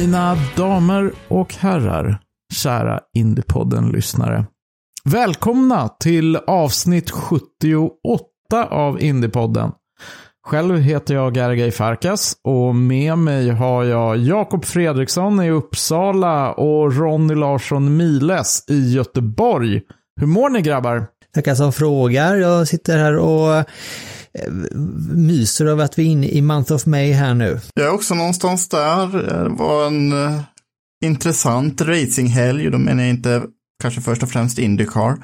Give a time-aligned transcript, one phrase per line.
[0.00, 2.18] Mina damer och herrar,
[2.54, 4.44] kära Indiepodden-lyssnare.
[5.04, 7.88] Välkomna till avsnitt 78
[8.70, 9.72] av Indiepodden.
[10.46, 16.96] Själv heter jag Gergej Farkas och med mig har jag Jakob Fredriksson i Uppsala och
[16.96, 19.80] Ronny Larsson Miles i Göteborg.
[20.20, 21.06] Hur mår ni grabbar?
[21.34, 22.36] Tackar som frågar.
[22.36, 23.64] Jag sitter här och
[25.14, 27.60] myser över att vi är inne i Month of May här nu.
[27.74, 29.06] Jag är också någonstans där.
[29.42, 30.40] Det var en eh,
[31.04, 32.70] intressant racinghelg.
[32.70, 33.42] Då menar jag inte
[33.82, 35.16] kanske först och främst Indycar.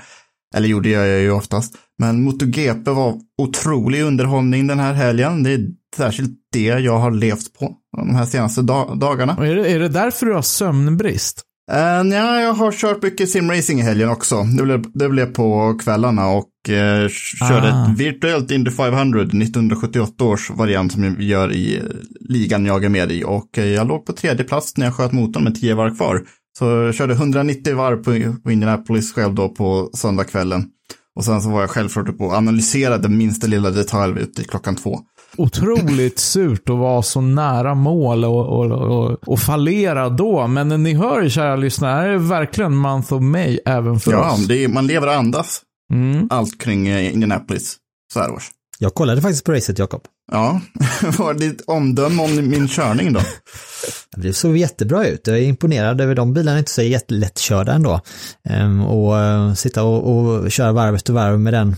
[0.56, 1.74] Eller jo, det gör jag ju oftast.
[1.98, 5.42] Men MotoGP var otrolig underhållning den här helgen.
[5.42, 5.60] Det är
[5.96, 9.36] särskilt det jag har levt på de här senaste da- dagarna.
[9.36, 11.42] Och är, det, är det därför du har sömnbrist?
[11.72, 14.42] Uh, ja, jag har kört mycket simracing i helgen också.
[14.42, 17.08] Det blev, det blev på kvällarna och eh,
[17.48, 17.92] körde Ah.
[17.92, 21.82] ett virtuellt Indy 500, 1978 års variant som vi gör i eh,
[22.20, 23.24] ligan jag är med i.
[23.24, 26.22] Och eh, jag låg på tredje plats när jag sköt motorn med 10 varv kvar.
[26.58, 30.64] Så jag körde 190 varv på, på Indianapolis själv då på söndagskvällen.
[31.16, 34.44] Och sen så var jag självklart på att analysera den minsta lilla detalj ut till
[34.46, 35.00] klockan två.
[35.37, 40.47] Otroligt surt att vara så nära mål och, och, och, och fallera då.
[40.47, 44.33] Men ni hör kära lyssnare, det här är verkligen month of May även för Ja,
[44.33, 44.48] oss.
[44.64, 46.27] är, man lever och andas Mm.
[46.31, 47.77] allt kring eh, Indianapolis
[48.13, 48.48] så här års.
[48.79, 50.03] Jag kollade faktiskt på racet, Jakob.
[50.33, 50.61] Ja,
[51.03, 53.20] vad var ditt omdöme om min körning då?
[54.17, 55.27] Det såg jättebra ut.
[55.27, 58.01] Jag är imponerad över de bilarna, är inte så jättelättkörda ändå.
[58.48, 61.77] Ehm, och eh, sitta och, och köra varv efter varv med den,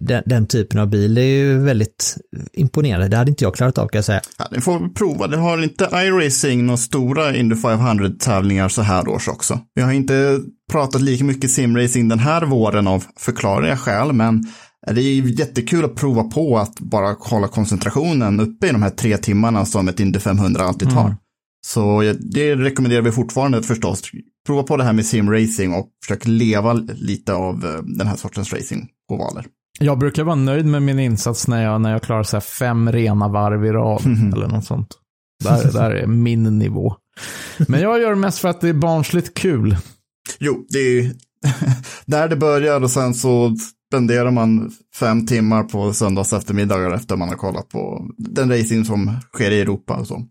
[0.00, 2.16] den, den typen av bil, det är ju väldigt
[2.52, 3.08] imponerande.
[3.08, 4.20] Det hade inte jag klarat av kan jag säga.
[4.38, 5.26] Ja, ni får prova.
[5.26, 9.60] Det har inte iRacing några stora Indy 500-tävlingar så här års också.
[9.74, 10.40] Vi har inte
[10.72, 14.44] pratat lika mycket simracing den här våren av förklarliga skäl, men
[14.86, 19.16] det är jättekul att prova på att bara hålla koncentrationen uppe i de här tre
[19.16, 21.16] timmarna som ett Indy 500 alltid tar.
[21.66, 24.02] Så det rekommenderar vi fortfarande förstås.
[24.46, 28.52] Prova på det här med simracing och försök leva lite av eh, den här sortens
[28.52, 29.46] racing på valer.
[29.80, 32.92] Jag brukar vara nöjd med min insats när jag, när jag klarar så här fem
[32.92, 34.02] rena varv i rad.
[34.34, 34.98] Eller något sånt.
[35.44, 36.96] Där, där är min nivå.
[37.68, 39.76] Men jag gör det mest för att det är barnsligt kul.
[40.38, 41.12] Jo, det är
[42.06, 43.56] där det börjar och sen så
[43.92, 49.16] spenderar man fem timmar på söndags eftermiddagar efter man har kollat på den racing som
[49.32, 50.22] sker i Europa och så.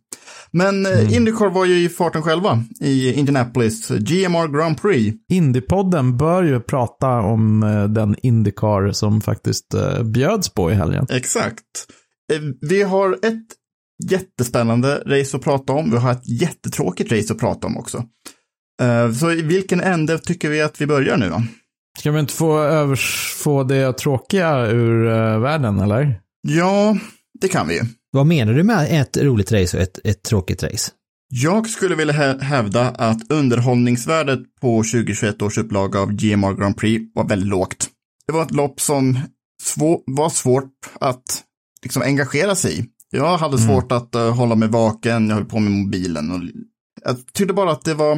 [0.52, 1.14] Men mm.
[1.14, 5.18] Indycar var ju i farten själva i Indianapolis GMR Grand Prix.
[5.32, 11.06] Indiepodden bör ju prata om eh, den Indycar som faktiskt eh, bjöds på i helgen.
[11.10, 11.88] Exakt.
[12.34, 12.40] Eh,
[12.70, 13.46] Vi har ett
[14.12, 15.92] jättespännande race att prata om.
[15.92, 18.04] Vi har ett jättetråkigt race att prata om också.
[18.82, 21.44] Eh, Så i vilken ände tycker vi att vi börjar nu då?
[22.00, 26.20] Ska vi inte få, övers, få det tråkiga ur eh, världen, eller?
[26.48, 26.98] Ja,
[27.42, 27.82] det kan vi ju.
[28.12, 30.92] Vad menar du med ett roligt race och ett, ett tråkigt race?
[31.34, 37.12] Jag skulle vilja hä- hävda att underhållningsvärdet på 2021 års upplaga av GMR Grand Prix
[37.16, 37.90] var väldigt lågt.
[38.28, 39.20] Det var ett lopp som
[39.64, 41.44] svå- var svårt att
[41.84, 42.86] liksom engagera sig i.
[43.10, 46.32] Jag hade svårt att eh, hålla mig vaken, jag höll på med mobilen.
[46.32, 46.40] Och
[47.06, 48.16] jag tyckte bara att det var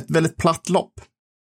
[0.00, 0.92] ett väldigt platt lopp.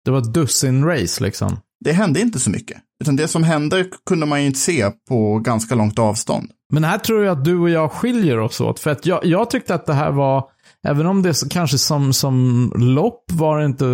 [0.06, 1.56] Det var dussin-race liksom.
[1.80, 2.78] Det hände inte så mycket.
[3.00, 6.50] Utan det som hände kunde man ju inte se på ganska långt avstånd.
[6.72, 8.80] Men här tror jag att du och jag skiljer oss åt.
[8.80, 10.44] För att jag, jag tyckte att det här var,
[10.88, 13.84] även om det kanske som, som lopp var inte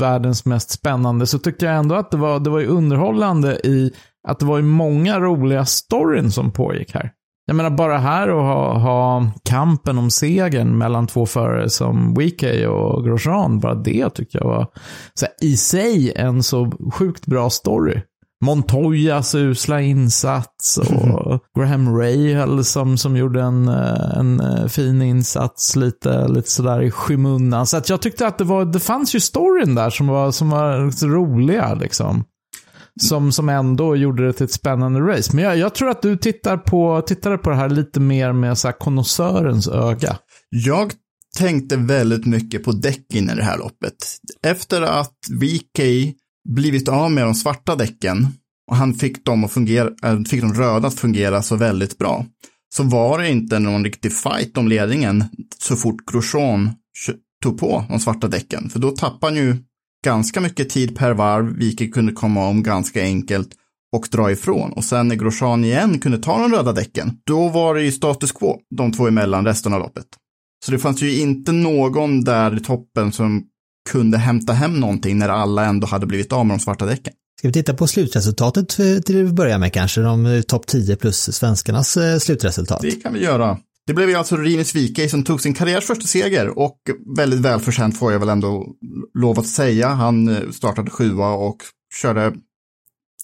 [0.00, 3.92] världens mest spännande, så tyckte jag ändå att det var, det var underhållande i
[4.28, 7.12] att det var ju många roliga storyn som pågick här.
[7.46, 12.66] Jag menar bara här att ha, ha kampen om segern mellan två förare som Weekay
[12.66, 14.66] och Grosjean, bara det tyckte jag var
[15.14, 18.00] så här, i sig en så sjukt bra story.
[18.44, 26.50] Montoyas usla insats och Graham Rahal som, som gjorde en, en fin insats lite, lite
[26.50, 27.66] sådär i skymundan.
[27.66, 30.50] Så att jag tyckte att det var, det fanns ju storyn där som var, som
[30.50, 32.24] var roliga liksom.
[33.00, 35.36] Som, som ändå gjorde det till ett spännande race.
[35.36, 38.58] Men jag, jag tror att du tittar på, tittade på det här lite mer med
[38.58, 40.18] så här konnässörens öga.
[40.50, 40.92] Jag
[41.38, 43.94] tänkte väldigt mycket på däcken i det här loppet.
[44.46, 45.80] Efter att VK
[46.48, 48.26] blivit av med de svarta däcken
[48.70, 52.26] och han fick dem, att fungera, äh, fick de röda att fungera så väldigt bra,
[52.74, 55.24] så var det inte någon riktig fight om ledningen
[55.58, 56.70] så fort Grosjean
[57.42, 58.70] tog på de svarta däcken.
[58.70, 59.56] För då tappade han ju
[60.04, 63.48] ganska mycket tid per varv, vilket kunde komma om ganska enkelt
[63.92, 64.72] och dra ifrån.
[64.72, 68.32] Och sen när Grosjean igen kunde ta de röda däcken, då var det ju status
[68.32, 70.06] quo, de två emellan resten av loppet.
[70.64, 73.44] Så det fanns ju inte någon där i toppen som
[73.90, 77.12] kunde hämta hem någonting när alla ändå hade blivit av med de svarta däcken.
[77.38, 78.68] Ska vi titta på slutresultatet
[79.04, 82.80] till att börja med kanske, de topp 10 plus svenskarnas eh, slutresultat?
[82.82, 83.58] Det kan vi göra.
[83.86, 86.78] Det blev ju alltså Rinus Wikej som tog sin karriärs första seger och
[87.16, 88.66] väldigt välförtjänt får jag väl ändå
[89.14, 89.88] lov att säga.
[89.88, 91.56] Han eh, startade sjua och
[92.00, 92.34] körde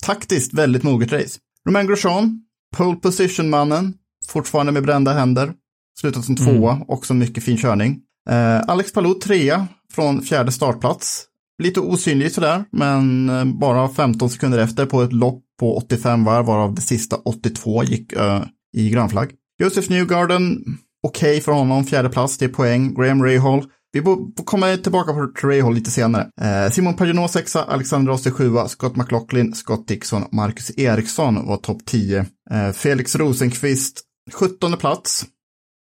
[0.07, 1.39] taktiskt väldigt moget race.
[1.69, 2.41] Romain Grosjean,
[2.77, 3.95] pole position-mannen,
[4.29, 5.53] fortfarande med brända händer,
[6.01, 6.85] slutat som tvåa, mm.
[6.89, 8.01] också mycket fin körning.
[8.31, 11.27] Eh, Alex Palou trea från fjärde startplats.
[11.63, 16.47] Lite osynlig sådär, men eh, bara 15 sekunder efter på ett lopp på 85 varv,
[16.47, 18.43] varav det sista 82 gick uh,
[18.77, 19.31] i grönflagg.
[19.61, 20.65] Josef Newgarden,
[21.03, 22.95] okej okay för honom, fjärde plats, det är poäng.
[22.95, 24.03] Graham Rahal, vi
[24.45, 26.31] kommer tillbaka på Rahal lite senare.
[26.41, 31.85] Eh, Simon Paginot sexa, Alexander Oster sjua, Scott McLaughlin, Scott Dixon, Marcus Eriksson var topp
[31.85, 32.27] 10.
[32.51, 34.01] Eh, Felix Rosenqvist,
[34.33, 35.27] 17 plats.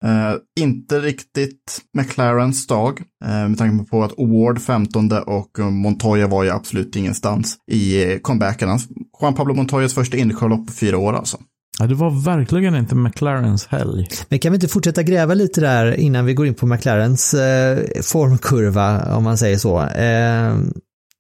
[0.05, 6.45] Uh, inte riktigt McLarens dag, uh, med tanke på att Award 15 och Montoya var
[6.45, 8.79] ju absolut ingenstans i uh, comebacken.
[9.21, 11.39] Juan Pablo Montoyas första Indycar-lopp på fyra år alltså.
[11.79, 14.07] Ja, det var verkligen inte McLarens helg.
[14.29, 17.79] Men kan vi inte fortsätta gräva lite där innan vi går in på McLarens eh,
[18.03, 19.81] formkurva, om man säger så.
[19.83, 20.57] Eh,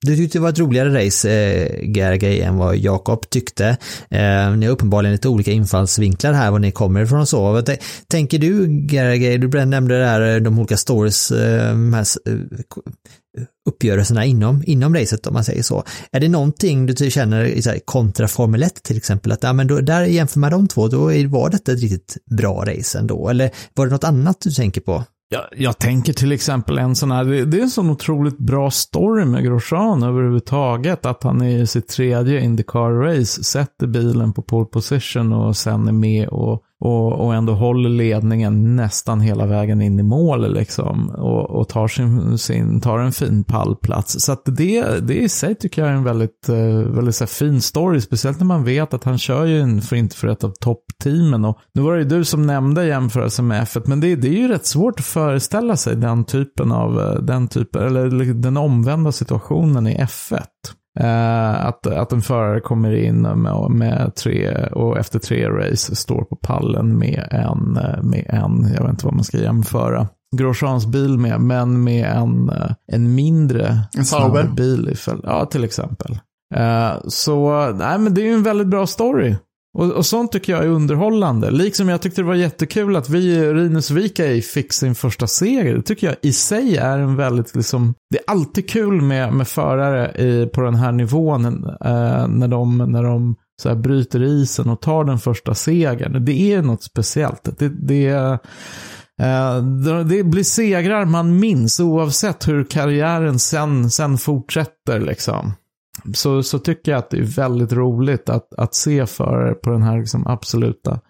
[0.04, 3.66] du tyckte det var ett roligare race, eh, Gergay, än vad Jakob tyckte.
[4.10, 7.52] Eh, ni har uppenbarligen lite olika infallsvinklar här, var ni kommer ifrån och så.
[7.52, 7.70] Vad
[8.08, 12.34] tänker du, Gergay, du nämnde det här, eh, de olika stories, eh, de här eh,
[13.68, 15.84] uppgörelserna inom, inom racet om man säger så.
[16.12, 19.66] Är det någonting du känner så här, kontra Formel 1 till exempel, att ja, men
[19.66, 20.98] då, där jämför man de två, då
[21.28, 25.04] var detta ett riktigt bra race ändå, eller var det något annat du tänker på?
[25.34, 28.70] Jag, jag tänker till exempel en sån här, det, det är en sån otroligt bra
[28.70, 31.06] story med Grosjean överhuvudtaget.
[31.06, 36.28] Att han i sitt tredje Indycar-race sätter bilen på pole position och sen är med
[36.28, 41.10] och och, och ändå håller ledningen nästan hela vägen in i mål liksom.
[41.10, 44.16] Och, och tar, sin, sin, tar en fin pallplats.
[44.18, 47.60] Så att det, det i sig tycker jag är en väldigt, eh, väldigt så fin
[47.60, 48.00] story.
[48.00, 51.44] Speciellt när man vet att han kör ju för inte för ett av toppteamen.
[51.44, 53.82] Och nu var det ju du som nämnde jämförelsen med F1.
[53.86, 57.48] Men det, det är ju rätt svårt att föreställa sig den typen av, eh, den
[57.48, 60.42] typen, eller den omvända situationen i F1.
[61.00, 66.24] Uh, att, att en förare kommer in med, med, tre och efter tre race står
[66.24, 71.18] på pallen med en, med en, jag vet inte vad man ska jämföra, Grosjeans bil
[71.18, 72.52] med, men med en,
[72.92, 74.50] en mindre en Sauber.
[74.56, 74.96] bil.
[75.22, 76.18] Ja, till exempel.
[76.56, 79.34] Uh, så, nej men det är ju en väldigt bra story.
[79.74, 81.50] Och, och sånt tycker jag är underhållande.
[81.50, 85.74] Liksom jag tyckte det var jättekul att vi, Rinus Vikai, fick sin första seger.
[85.74, 89.48] Det tycker jag i sig är en väldigt, liksom, det är alltid kul med, med
[89.48, 91.44] förare i, på den här nivån
[91.84, 96.24] eh, när de, när de så här, bryter isen och tar den första segern.
[96.24, 97.58] Det är något speciellt.
[97.58, 98.08] Det, det,
[99.20, 99.56] eh,
[100.06, 105.00] det blir segrar man minns oavsett hur karriären sen, sen fortsätter.
[105.00, 105.52] Liksom
[106.14, 109.82] så, så tycker jag att det är väldigt roligt att, att se förare på den
[109.82, 111.00] här liksom absoluta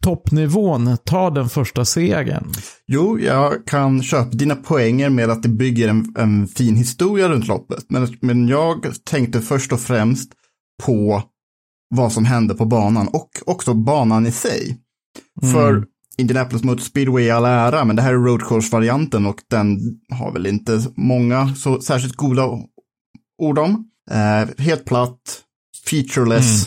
[0.00, 2.52] toppnivån ta den första segern.
[2.86, 7.46] Jo, jag kan köpa dina poänger med att det bygger en, en fin historia runt
[7.46, 7.84] loppet.
[7.88, 10.32] Men, men jag tänkte först och främst
[10.82, 11.22] på
[11.94, 14.78] vad som hände på banan och också banan i sig.
[15.42, 15.54] Mm.
[15.54, 15.84] För
[16.18, 19.78] Indianapolis Motor Speedway i all ära, men det här är road course-varianten och den
[20.10, 22.48] har väl inte många så särskilt goda
[23.42, 23.89] ord om.
[24.10, 25.40] Eh, helt platt,
[25.90, 26.66] featureless,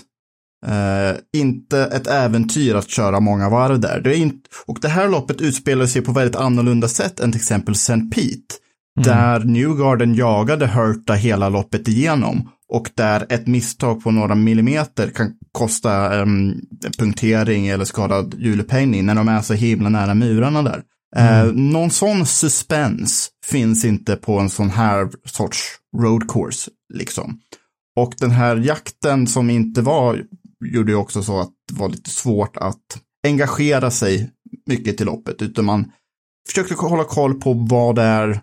[0.65, 1.09] mm.
[1.09, 4.01] eh, inte ett äventyr att köra många varv där.
[4.01, 7.41] Det är inte, och det här loppet utspelar sig på väldigt annorlunda sätt än till
[7.41, 7.99] exempel St.
[8.11, 8.55] Pete.
[8.99, 9.07] Mm.
[9.07, 15.33] Där Newgarden jagade Hurta hela loppet igenom och där ett misstag på några millimeter kan
[15.51, 16.61] kosta um,
[16.97, 20.81] punktering eller skadad hjulupphängning när de är så himla nära murarna där.
[21.15, 21.47] Mm.
[21.47, 25.63] Uh, någon sån suspens finns inte på en sån här sorts
[25.97, 27.39] road course, liksom.
[27.95, 30.23] Och den här jakten som inte var,
[30.65, 34.29] gjorde ju också så att det var lite svårt att engagera sig
[34.67, 35.91] mycket till loppet, utan man
[36.49, 38.41] försökte hålla koll på vad det är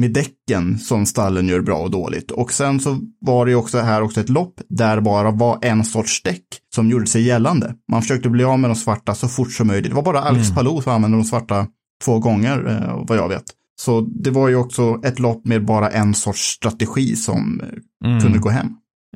[0.00, 2.30] med däcken som stallen gör bra och dåligt.
[2.30, 5.84] Och sen så var det ju också här också ett lopp där bara var en
[5.84, 6.44] sorts däck
[6.74, 7.74] som gjorde sig gällande.
[7.90, 9.90] Man försökte bli av med de svarta så fort som möjligt.
[9.90, 10.54] Det var bara Alex mm.
[10.54, 11.66] Palou som använde de svarta
[12.04, 13.44] två gånger, eh, vad jag vet.
[13.80, 18.20] Så det var ju också ett lopp med bara en sorts strategi som eh, mm.
[18.22, 18.66] kunde gå hem.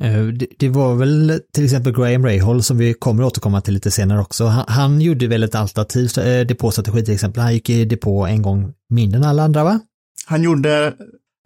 [0.01, 0.27] Eh,
[0.59, 4.47] det, var väl till exempel Graham Rahal som vi kommer återkomma till lite senare också.
[4.47, 6.11] Han, han gjorde väl ett alternativ
[6.49, 7.43] depåstrategi till exempel.
[7.43, 9.81] Han gick i depå en gång mindre än alla andra va?
[10.27, 10.95] Han gjorde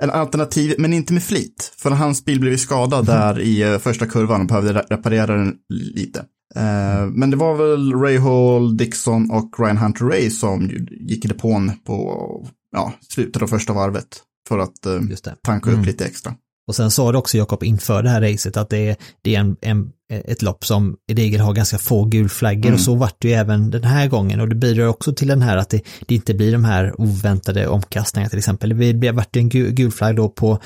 [0.02, 1.74] en alternativ, men inte med flit.
[1.76, 3.20] För hans bil blev skadad mm.
[3.20, 6.24] där i första kurvan och behövde reparera den lite.
[6.56, 11.28] Uh, men det var väl Ray Hall, Dixon och Ryan Hunter Ray som gick i
[11.28, 15.00] depån på ja, slutet av första varvet för att uh,
[15.42, 15.86] tanka upp mm.
[15.86, 16.34] lite extra.
[16.68, 19.40] Och sen sa du också Jakob inför det här racet att det är, det är
[19.40, 22.74] en, en, ett lopp som i regel har ganska få gulflaggor mm.
[22.74, 25.42] och så vart det ju även den här gången och det bidrar också till den
[25.42, 29.00] här att det, det inte blir de här oväntade omkastningarna till exempel.
[29.00, 30.58] Det vart en gul, flagg då på,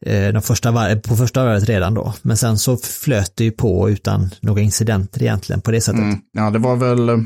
[0.00, 3.50] eh, de första var, på första varvet redan då, men sen så flöt det ju
[3.50, 6.00] på utan några incidenter egentligen på det sättet.
[6.00, 6.18] Mm.
[6.32, 7.18] Ja, det var väl eh,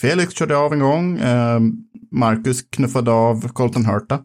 [0.00, 1.60] Felix körde av en gång, eh,
[2.10, 4.20] Marcus knuffade av Colton Hurta,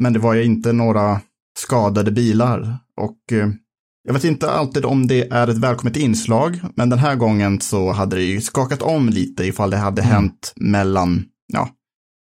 [0.00, 1.20] men det var ju inte några
[1.58, 2.78] skadade bilar.
[2.98, 3.48] Och eh,
[4.04, 7.92] jag vet inte alltid om det är ett välkommet inslag, men den här gången så
[7.92, 10.14] hade det ju skakat om lite ifall det hade mm.
[10.14, 11.68] hänt mellan, ja,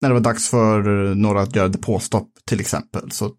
[0.00, 0.83] när det var dags för
[1.14, 3.11] några att göra depåstopp till exempel.
[3.11, 3.31] Så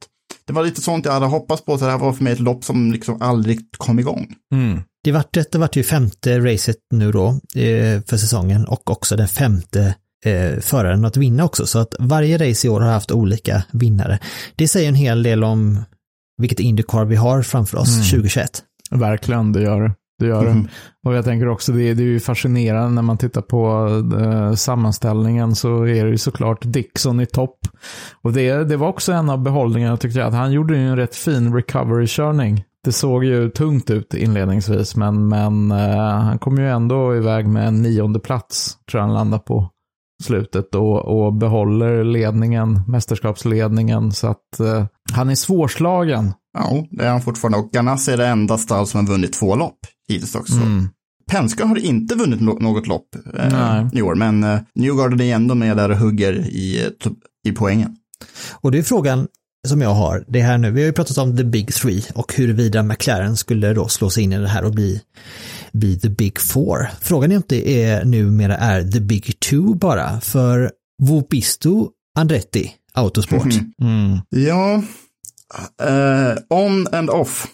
[0.45, 2.39] det var lite sånt jag hade hoppats på, så det här var för mig ett
[2.39, 4.35] lopp som liksom aldrig kom igång.
[4.53, 4.81] Mm.
[5.03, 7.27] Det vart, det vart ju femte racet nu då
[7.61, 12.49] eh, för säsongen och också den femte eh, föraren att vinna också, så att varje
[12.49, 14.19] race i år har haft olika vinnare.
[14.55, 15.83] Det säger en hel del om
[16.37, 18.03] vilket Indycar vi har framför oss mm.
[18.03, 18.49] 2021.
[18.91, 19.91] Verkligen, det gör det.
[20.19, 20.63] Det gör mm.
[20.63, 20.69] det.
[21.09, 23.87] Och jag tänker också, det, det är ju fascinerande när man tittar på
[24.19, 27.57] eh, sammanställningen så är det ju såklart Dixon i topp.
[28.21, 30.97] Och det, det var också en av behållningarna tyckte jag, att han gjorde ju en
[30.97, 32.63] rätt fin recovery-körning.
[32.83, 37.67] Det såg ju tungt ut inledningsvis, men, men eh, han kom ju ändå iväg med
[37.67, 39.69] en nionde plats, tror jag han landade på
[40.23, 44.11] slutet och, och behåller ledningen, mästerskapsledningen.
[44.11, 46.33] Så att eh, han är svårslagen.
[46.57, 47.57] Ja, det är han fortfarande.
[47.57, 50.55] Och Ganassi är det enda stall som har vunnit två lopp hittills också.
[50.55, 50.89] Mm.
[51.31, 55.77] Penske har inte vunnit något lopp eh, i år, men eh, Newgarden är ändå med
[55.77, 56.89] där och hugger i,
[57.47, 57.95] i poängen.
[58.51, 59.27] Och det är frågan
[59.67, 62.33] som jag har, det här nu, vi har ju pratat om the big three och
[62.33, 65.01] huruvida McLaren skulle då slå sig in i det här och bli
[65.71, 66.89] bli the big four.
[67.01, 70.71] Frågan är om det är numera är the big two bara, för
[71.01, 73.45] Vopisto Andretti Autosport.
[73.45, 73.73] Mhm.
[73.81, 74.19] Mm.
[74.29, 74.83] Ja,
[75.83, 77.47] uh, on and off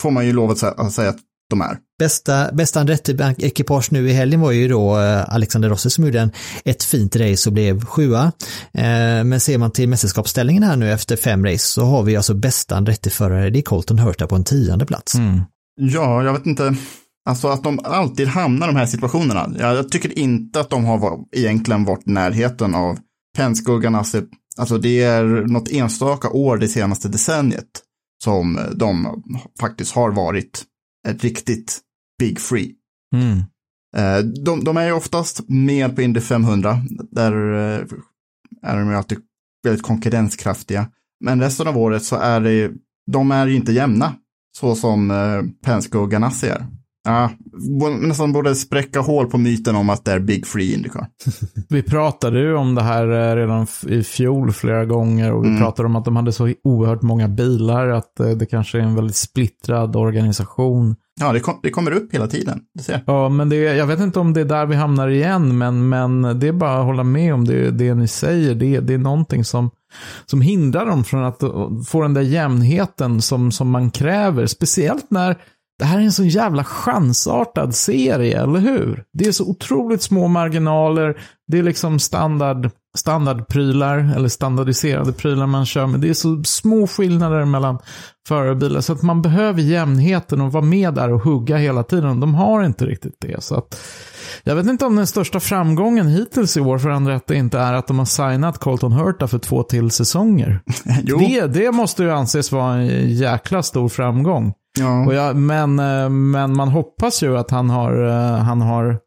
[0.00, 1.18] får man ju lov att säga, att säga att
[1.50, 1.78] de är.
[1.98, 6.30] Bästa, bästa Andretti-ekipage nu i helgen var ju då eh, Alexander Rossi som gjorde en,
[6.64, 8.32] ett fint race och blev sjua.
[8.74, 12.34] Eh, men ser man till mästerskapsställningen här nu efter fem race så har vi alltså
[12.34, 15.14] bästa Andretti-förare, det är Colton Hurta på en tionde plats.
[15.14, 15.40] Mm.
[15.80, 16.76] Ja, jag vet inte.
[17.28, 19.50] Alltså att de alltid hamnar i de här situationerna.
[19.58, 22.98] Jag tycker inte att de har egentligen varit närheten av
[23.36, 24.22] Penske och Ganassi.
[24.58, 27.82] Alltså det är något enstaka år det senaste decenniet
[28.24, 29.22] som de
[29.60, 30.64] faktiskt har varit
[31.08, 31.80] ett riktigt
[32.18, 32.74] big free.
[33.14, 33.38] Mm.
[33.96, 36.82] Eh, de, de, är ju oftast med på Indy 500.
[37.10, 37.86] Där eh,
[38.62, 39.18] är de ju alltid
[39.64, 40.88] väldigt konkurrenskraftiga.
[41.24, 42.72] Men resten av året så är det,
[43.10, 44.14] de är ju inte jämna.
[44.56, 46.66] Så som eh, Penske och Ganassi är.
[47.04, 47.30] Ja,
[48.00, 51.06] nästan borde spräcka hål på myten om att det är Big Free Indycar.
[51.68, 55.60] Vi pratade ju om det här eh, redan i fjol flera gånger och vi mm.
[55.60, 58.94] pratade om att de hade så oerhört många bilar att eh, det kanske är en
[58.94, 60.96] väldigt splittrad organisation.
[61.20, 62.60] Ja, det, kom, det kommer upp hela tiden.
[62.74, 63.04] Du ser.
[63.06, 66.40] Ja, men det, jag vet inte om det är där vi hamnar igen, men, men
[66.40, 68.54] det är bara att hålla med om det, det ni säger.
[68.54, 69.70] Det, det är någonting som,
[70.26, 71.42] som hindrar dem från att
[71.86, 74.46] få den där jämnheten som, som man kräver.
[74.46, 75.36] Speciellt när
[75.78, 79.04] det här är en så jävla chansartad serie, eller hur?
[79.12, 81.20] Det är så otroligt små marginaler.
[81.46, 86.00] Det är liksom standard, standardprylar, eller standardiserade prylar man kör med.
[86.00, 87.78] Det är så små skillnader mellan
[88.28, 92.20] förarbilar, så att man behöver jämnheten och vara med där och hugga hela tiden.
[92.20, 93.42] De har inte riktigt det.
[93.42, 93.80] Så att,
[94.44, 97.86] jag vet inte om den största framgången hittills i år för Andretti inte är att
[97.86, 100.60] de har signat Colton Hurta för två till säsonger.
[101.18, 104.52] det, det måste ju anses vara en jäkla stor framgång.
[104.78, 105.12] Ja.
[105.12, 108.98] Jag, men, eh, men man hoppas ju att han har, eh, han har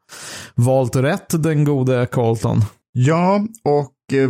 [0.55, 2.62] valt rätt, den gode Colton.
[2.93, 4.29] Ja, och eh,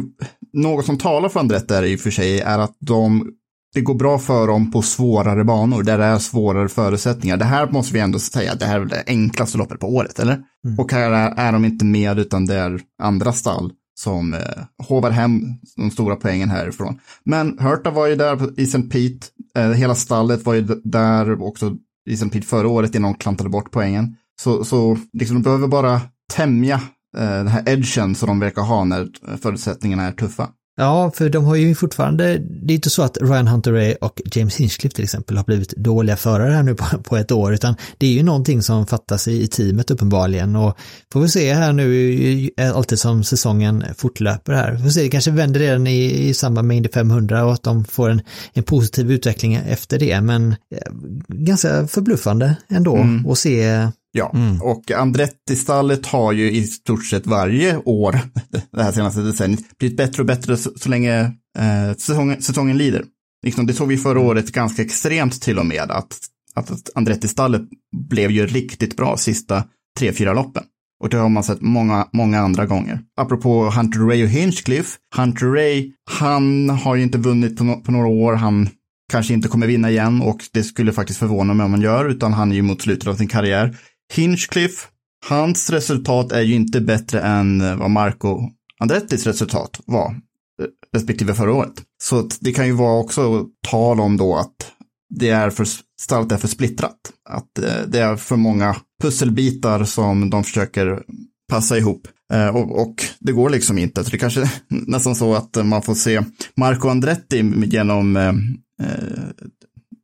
[0.53, 3.31] något som talar för Andretti är i och för sig är att de,
[3.73, 7.37] det går bra för dem på svårare banor, där det är svårare förutsättningar.
[7.37, 10.39] Det här måste vi ändå säga, det här är det enklaste loppet på året, eller?
[10.77, 15.11] Och här är, är de inte med, utan det är andra stall som eh, hovar
[15.11, 15.41] hem
[15.75, 16.99] de stora poängen härifrån.
[17.23, 18.81] Men Hurta var ju där i St.
[18.81, 19.27] Pete,
[19.57, 21.75] Eh, hela stallet var ju där också
[22.09, 24.15] i sin tid förra året innan de klantade bort poängen.
[24.41, 26.01] Så, så liksom, de behöver bara
[26.33, 26.75] tämja
[27.17, 30.49] eh, den här edgen som de verkar ha när eh, förutsättningarna är tuffa.
[30.79, 34.55] Ja, för de har ju fortfarande, det är inte så att Ryan Hunter-Ray och James
[34.55, 38.07] Hinchcliffe till exempel har blivit dåliga förare här nu på, på ett år, utan det
[38.07, 40.77] är ju någonting som fattas i, i teamet uppenbarligen och
[41.13, 44.77] får vi se här nu alltid som säsongen fortlöper här.
[44.77, 47.85] Får se, det kanske vänder redan i, i samband med Indy 500 och att de
[47.85, 48.21] får en,
[48.53, 50.91] en positiv utveckling efter det, men eh,
[51.27, 53.25] ganska förbluffande ändå Mm.
[53.31, 58.19] att se Ja, och Andretti-stallet har ju i stort sett varje år
[58.71, 61.19] det här senaste decenniet blivit bättre och bättre så, så länge
[61.57, 63.03] eh, säsongen, säsongen lider.
[63.45, 66.17] Liksom, det såg vi förra året ganska extremt till och med, att,
[66.55, 67.61] att Andretti-stallet
[68.09, 69.63] blev ju riktigt bra sista
[69.99, 70.63] tre, fyra loppen.
[70.99, 72.99] Och det har man sett många, många andra gånger.
[73.17, 77.91] Apropå Hunter Ray och Hinchcliffe, Hunter Ray, han har ju inte vunnit på, no på
[77.91, 78.69] några år, han
[79.11, 82.33] kanske inte kommer vinna igen och det skulle faktiskt förvåna mig om han gör, utan
[82.33, 83.77] han är ju mot slutet av sin karriär.
[84.13, 84.87] Hinchcliffe,
[85.27, 88.41] hans resultat är ju inte bättre än eh, vad Marco
[88.79, 91.83] Andrettis resultat var, eh, respektive förra året.
[92.03, 94.71] Så det kan ju vara också tal om då att
[95.09, 95.67] det är för,
[96.01, 96.97] stallet är för splittrat.
[97.29, 101.03] Att eh, det är för många pusselbitar som de försöker
[101.49, 102.07] passa ihop.
[102.53, 104.03] Och, och det går liksom inte.
[104.03, 104.49] Så det kanske är
[104.91, 106.23] nästan så att man får se
[106.55, 108.33] Marco Andretti genom eh,
[108.81, 109.23] eh,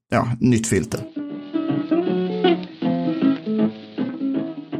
[0.09, 1.01] ja, nytt filter.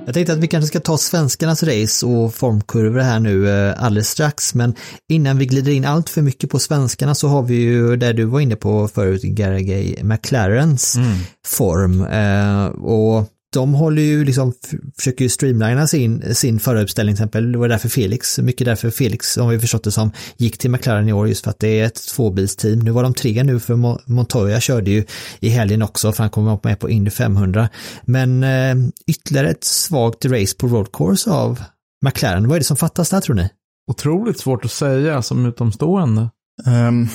[0.06, 4.10] Jag tänkte att vi kanske ska ta svenskarnas race och formkurvor här nu eh, alldeles
[4.10, 4.76] strax, men
[5.10, 8.24] innan vi glider in allt för mycket på svenskarna så har vi ju, där du
[8.24, 10.98] var inne på förut, Garagay McLarens
[11.46, 12.02] form.
[12.06, 14.54] Eh, och de håller ju liksom,
[14.98, 17.52] försöker ju streamlina sin, sin föruppställning till exempel.
[17.52, 21.10] Det var därför Felix, mycket därför Felix, om vi förstått det som, gick till McLaren
[21.10, 22.80] i år just för att det är ett tvåbilsteam.
[22.80, 25.06] Nu var de tre nu för Mo- Montoya körde ju
[25.40, 27.70] i helgen också för han kommer med på Indy 500.
[28.06, 28.76] Men eh,
[29.08, 31.64] ytterligare ett svagt race på road course av
[32.06, 32.48] McLaren.
[32.48, 33.50] Vad är det som fattas där tror ni?
[33.88, 36.30] Otroligt svårt att säga som utomstående.
[36.66, 37.10] Um,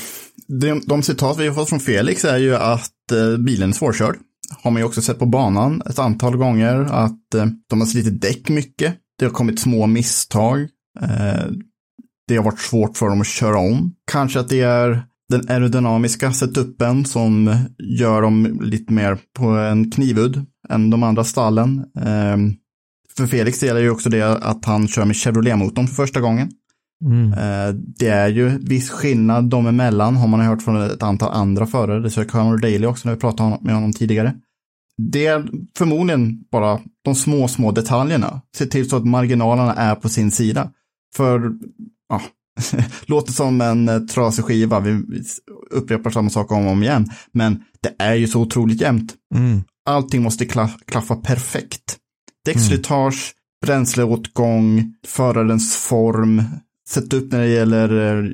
[0.46, 4.16] de, de citat vi har fått från Felix är ju att eh, bilen är svårkörd.
[4.50, 8.20] Har man ju också sett på banan ett antal gånger att eh, de har slitit
[8.20, 8.94] däck mycket.
[9.18, 10.60] Det har kommit små misstag.
[11.00, 11.46] Eh,
[12.28, 13.94] det har varit svårt för dem att köra om.
[14.10, 17.56] Kanske att det är den aerodynamiska setupen som
[17.98, 21.78] gör dem lite mer på en knivudd än de andra stallen.
[21.78, 22.36] Eh,
[23.16, 26.50] för Felix del är ju också det att han kör med Chevrolet-motorn för första gången.
[27.04, 27.32] Mm.
[27.32, 31.66] Eh, Det är ju viss skillnad dem emellan, har man hört från ett antal andra
[31.66, 32.00] förare.
[32.00, 34.34] Det säger Conor Daly också när vi pratade med honom tidigare.
[35.12, 38.40] Det är förmodligen bara de små, små detaljerna.
[38.56, 40.70] Se till så att marginalerna är på sin sida.
[41.16, 41.52] För,
[42.08, 42.22] ja,
[43.06, 45.02] låter som en eh, trasig skiva, vi
[45.70, 47.10] upprepar samma sak om och om igen.
[47.32, 49.14] Men det är ju så otroligt jämnt.
[49.34, 49.62] Mm.
[49.88, 51.96] Allting måste kla- klaffa perfekt.
[52.44, 53.34] Däckslitage,
[53.66, 56.42] bränsleåtgång, förarens form,
[56.88, 58.30] sätta upp när det gäller eh,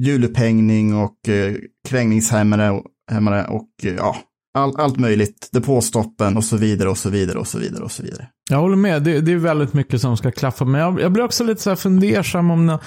[0.00, 1.54] julupphängning hjulupphängning och eh,
[1.88, 4.16] krängningshämmare och, hämmare och eh, ja,
[4.54, 5.48] all, allt möjligt.
[5.52, 8.28] Depåstoppen och så vidare och så vidare och så vidare och så vidare.
[8.50, 9.02] Jag håller med.
[9.02, 10.64] Det, det är väldigt mycket som ska klaffa.
[10.64, 12.78] Men jag, jag blir också lite så här fundersam om,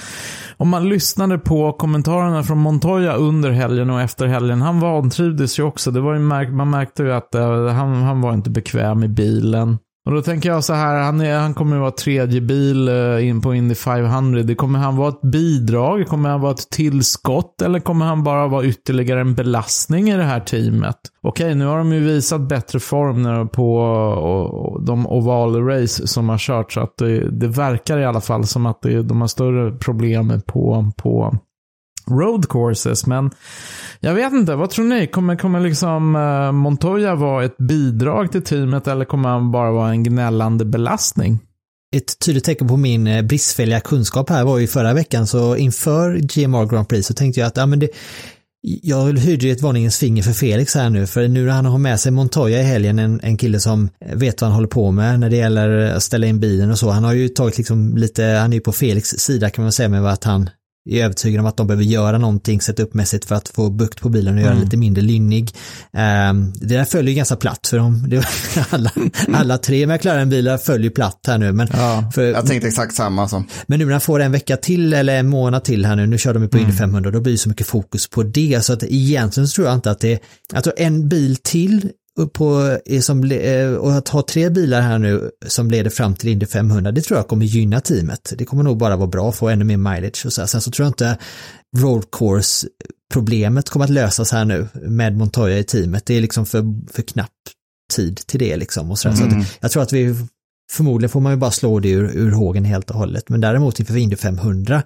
[0.58, 4.62] om man lyssnade på kommentarerna från Montoya under helgen och efter helgen.
[4.62, 5.92] Han vantrivdes ju också.
[5.92, 9.08] Det var ju märk, man märkte ju att eh, han, han var inte bekväm i
[9.08, 9.78] bilen.
[10.06, 13.28] Och då tänker jag så här, han, är, han kommer ju vara tredje bil eh,
[13.28, 14.44] in på Indy 500.
[14.44, 16.08] Det kommer han vara ett bidrag?
[16.08, 17.62] Kommer han vara ett tillskott?
[17.62, 20.98] Eller kommer han bara vara ytterligare en belastning i det här teamet?
[21.22, 26.72] Okej, nu har de ju visat bättre form på och, de oval-race som har kört.
[26.72, 30.42] Så att det, det verkar i alla fall som att det, de har större problem
[30.48, 31.38] på, på
[32.08, 33.06] road courses.
[33.06, 33.32] Men
[34.00, 35.08] jag vet inte, vad tror ni?
[35.08, 39.90] Kommer, kommer liksom eh, Montoya vara ett bidrag till teamet eller kommer han bara vara
[39.90, 41.40] en gnällande belastning?
[41.96, 46.18] Ett tydligt tecken på min eh, bristfälliga kunskap här var ju förra veckan så inför
[46.18, 47.90] GMR Grand Prix så tänkte jag att ja, men det,
[48.62, 51.78] jag hyrde ju ett varningens finger för Felix här nu för nu när han har
[51.78, 55.20] med sig Montoya i helgen, en, en kille som vet vad han håller på med
[55.20, 56.90] när det gäller att ställa in bilen och så.
[56.90, 59.90] Han har ju tagit liksom lite, han är ju på Felix sida kan man säga
[59.90, 60.50] med att han
[60.90, 64.34] är övertygad om att de behöver göra någonting setupmässigt för att få bukt på bilen
[64.34, 64.66] och göra den Mm.
[64.66, 65.50] lite mindre lynnig.
[65.92, 68.08] Um, det där följer ju ganska platt för dem.
[68.70, 68.92] Alla,
[69.34, 71.52] alla tre McLaren-bilar följer platt här nu.
[71.52, 72.12] Men, Ja.
[72.16, 73.48] för, Jag tänkte exakt samma som.
[73.68, 76.18] men nu när han får en vecka till eller en månad till här nu, nu
[76.18, 76.70] kör de ju på Mm.
[76.70, 78.66] Indy 500, då blir det så mycket fokus på det.
[78.66, 80.20] Så att egentligen så tror jag inte att det,
[80.54, 81.90] alltså en bil till
[82.34, 86.30] på, är som, eh, och att ha tre bilar här nu som leder fram till
[86.30, 88.34] Indy 500, det tror jag kommer gynna teamet.
[88.38, 90.48] Det kommer nog bara vara bra att få ännu mer mileage och så här.
[90.48, 91.18] Sen så tror jag inte
[91.78, 92.68] road course
[93.14, 96.06] problemet kommer att lösas här nu med Montoya i teamet.
[96.06, 97.30] Det är liksom för, för knapp
[97.94, 98.92] tid till det liksom.
[98.92, 99.16] Och så där.
[99.16, 99.40] så Mm.
[99.40, 100.16] att jag tror att vi
[100.72, 103.30] förmodligen får man ju bara slå det ur, ur hågen helt och hållet.
[103.30, 104.82] Men däremot inför Indy 500 eh,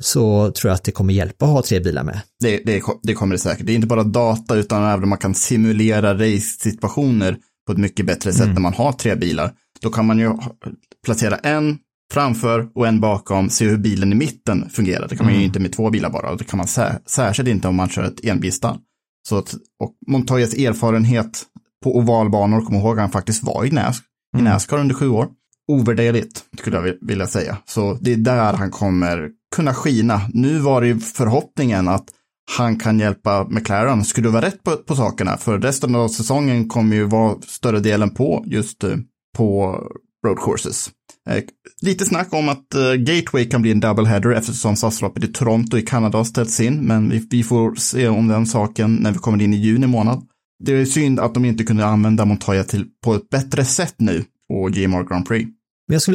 [0.00, 2.20] så tror jag att det kommer hjälpa att ha tre bilar med.
[2.40, 3.66] Det, det, det kommer det säkert.
[3.66, 8.32] Det är inte bara data utan även man kan simulera race-situationer på ett mycket bättre
[8.32, 9.52] sätt när man har tre bilar.
[9.80, 10.32] Då kan man ju
[11.04, 11.78] placera en
[12.12, 15.08] framför och en bakom, se hur bilen i mitten fungerar.
[15.08, 17.68] Det kan man ju inte med två bilar bara, det kan man sär, särskilt inte
[17.68, 18.78] om man kör ett enbilsstall.
[19.28, 21.42] Så att, och Montoyas erfarenhet
[21.84, 23.98] på ovalbanor, kom ihåg han faktiskt var i, NAS,
[24.38, 25.28] i Nascar under sju år.
[25.72, 27.58] Ovärderligt, skulle jag vil- vilja säga.
[27.66, 30.20] Så det är där han kommer kunna skina.
[30.34, 32.04] Nu var det ju förhoppningen att
[32.56, 37.04] han kan hjälpa McLaren skruva rätt på, på sakerna, för resten av säsongen kommer ju
[37.04, 38.96] vara större delen på just eh,
[39.36, 39.78] på
[40.26, 40.90] road courses.
[41.30, 41.44] Eh,
[41.82, 45.78] lite snack om att eh, Gateway kan bli en double header eftersom SAS-loppet i Toronto
[45.78, 49.18] i Kanada har ställts in, men vi, vi får se om den saken när vi
[49.18, 50.26] kommer in i juni månad.
[50.64, 54.24] Det är synd att de inte kunde använda Montoya till, på ett bättre sätt nu
[54.48, 55.44] på GMR Grand Prix.
[55.88, 56.14] Men jag skulle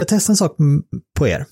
[0.00, 0.56] Jag testa en sak
[1.18, 1.46] på er,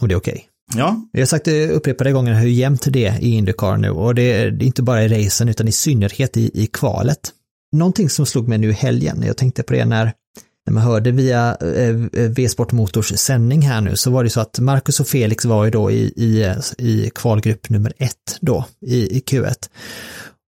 [0.00, 0.48] om det är okej.
[0.74, 4.14] Ja, Jag har sagt det upprepade gånger hur jämnt det är i Indycar nu och
[4.14, 7.32] det är, inte bara i racen utan i synnerhet i, i kvalet.
[7.72, 10.12] Någonting som slog mig nu i helgen, jag tänkte på det när,
[10.66, 11.94] när man hörde via eh,
[12.28, 15.70] V-sport Motors sändning här nu så var det så att Marcus och Felix var ju
[15.70, 19.54] då i, i, i kvalgrupp nummer ett då i, i Q1.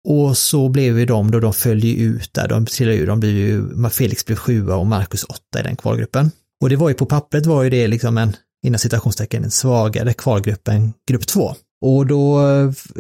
[0.07, 3.31] Och så blev ju de då, de följde ut där, de trillade ur, de blev
[3.31, 6.31] ju, Felix blev sjua och Marcus åtta i den kvalgruppen.
[6.63, 10.13] Och det var ju på pappret var ju det liksom en, inom citationstecken, en svagare
[10.13, 11.55] kvalgrupp än grupp två.
[11.81, 12.41] Och då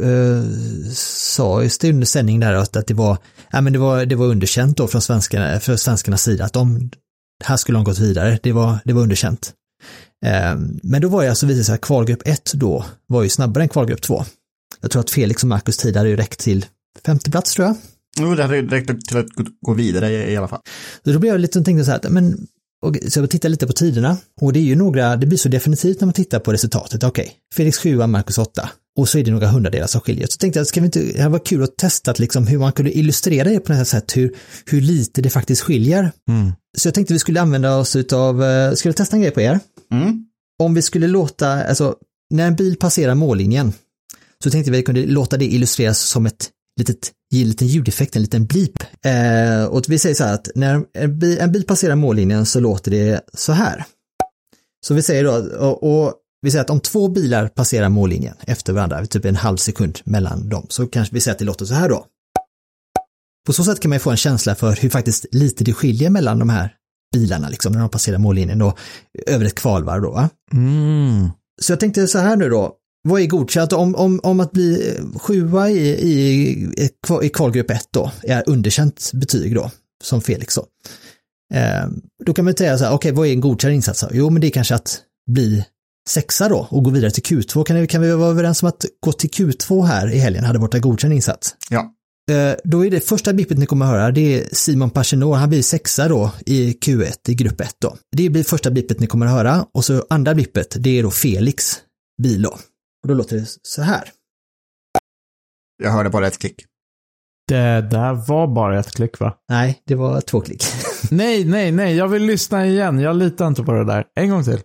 [0.03, 0.43] eh,
[0.93, 3.17] sa just det under sändning där att, att det var,
[3.51, 6.89] ja men det var, det var underkänt då från svenskarna, för svenskarnas sida att de,
[7.43, 9.53] här skulle de gått vidare, det var, det var underkänt.
[10.25, 13.63] Eh, men då var ju alltså visat sig att kvalgrupp 1 då var ju snabbare
[13.63, 14.23] än kvalgrupp 2.
[14.81, 16.65] Jag tror att Felix och Marcus tid hade ju räckt till
[17.05, 17.75] femte plats tror jag.
[18.19, 19.27] Jo, det hade räckt till att
[19.61, 20.61] gå vidare i, i alla fall.
[21.03, 22.47] Så då blev jag lite tänkte så här, men,
[22.83, 25.49] och, så jag tittade lite på tiderna och det är ju några, det blir så
[25.49, 27.03] definitivt när man tittar på resultatet.
[27.03, 30.27] Okej, Felix 7, Marcus 8 och så är det några hundradelar som skiljer.
[30.29, 32.71] Så tänkte jag, ska vi inte, det här var kul att testa liksom hur man
[32.71, 36.11] kunde illustrera det på här sättet, hur, hur lite det faktiskt skiljer.
[36.77, 39.41] Så jag tänkte vi skulle använda oss utav, eh, ska vi testa en grej på
[39.41, 39.59] er?
[39.91, 40.25] Mm.
[40.63, 41.95] Om vi skulle låta, alltså
[42.29, 43.73] när en bil passerar mållinjen
[44.43, 48.21] så tänkte vi kunde låta det illustreras som ett litet, ge en liten ljudeffekt, en
[48.21, 48.83] liten blip.
[49.05, 52.59] Eh, och vi säger så här att när en bil, en bil passerar mållinjen så
[52.59, 53.85] låter det så här.
[54.85, 58.73] Så vi säger då, och, och vi säger att om två bilar passerar mållinjen efter
[58.73, 61.73] varandra, typ en halv sekund mellan dem, så kanske vi säger att det låter så
[61.73, 62.05] här då.
[63.45, 66.39] På så sätt kan man få en känsla för hur faktiskt lite det skiljer mellan
[66.39, 66.75] de här
[67.13, 68.77] bilarna, liksom, när de passerar mållinjen då,
[69.27, 70.29] över ett kvalvarv då.
[70.53, 71.29] Mm.
[71.61, 74.97] Så jag tänkte så här nu då, vad är godkänt om, om, om att bli
[75.21, 76.51] sjua i, i,
[77.23, 79.71] i kvalgrupp 1 då, är underkänt betyg då,
[80.03, 80.65] som Felix sa.
[81.53, 81.87] Eh,
[82.25, 84.03] då kan man säga så här, okej, vad är en godkänd insats?
[84.11, 84.99] Jo, men det är kanske att
[85.31, 85.65] bli
[86.09, 87.63] sexa då och gå vidare till Q2.
[87.63, 90.59] Kan vi, kan vi vara överens om att gå till Q2 här i helgen hade
[90.59, 91.55] varit en godkänd insats?
[91.69, 91.93] Ja.
[92.31, 95.49] Eh, Då är det första bippet ni kommer att höra, det är Simon Pagenaud, han
[95.49, 97.97] blir sexa då i Q1, i grupp 1 då.
[98.11, 101.11] Det blir första bippet ni kommer att höra och så andra bippet, det är då
[101.11, 101.75] Felix
[102.23, 102.57] bil då.
[103.03, 104.11] Och då låter det så här.
[105.83, 106.65] Jag hörde bara ett klick.
[107.47, 109.37] Det där var bara ett klick va?
[109.49, 110.63] Nej, det var två klick.
[111.11, 112.99] Nej, nej, nej, jag vill lyssna igen.
[112.99, 114.05] Jag litar inte på det där.
[114.15, 114.61] En gång till.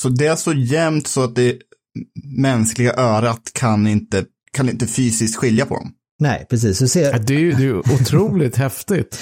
[0.00, 1.58] Så det är så jämnt så att det
[2.24, 5.92] mänskliga örat kan inte, kan inte fysiskt skilja på dem.
[6.18, 6.78] Nej, precis.
[6.78, 9.18] Så Ja, ser, Det är ju det är ju otroligt häftigt.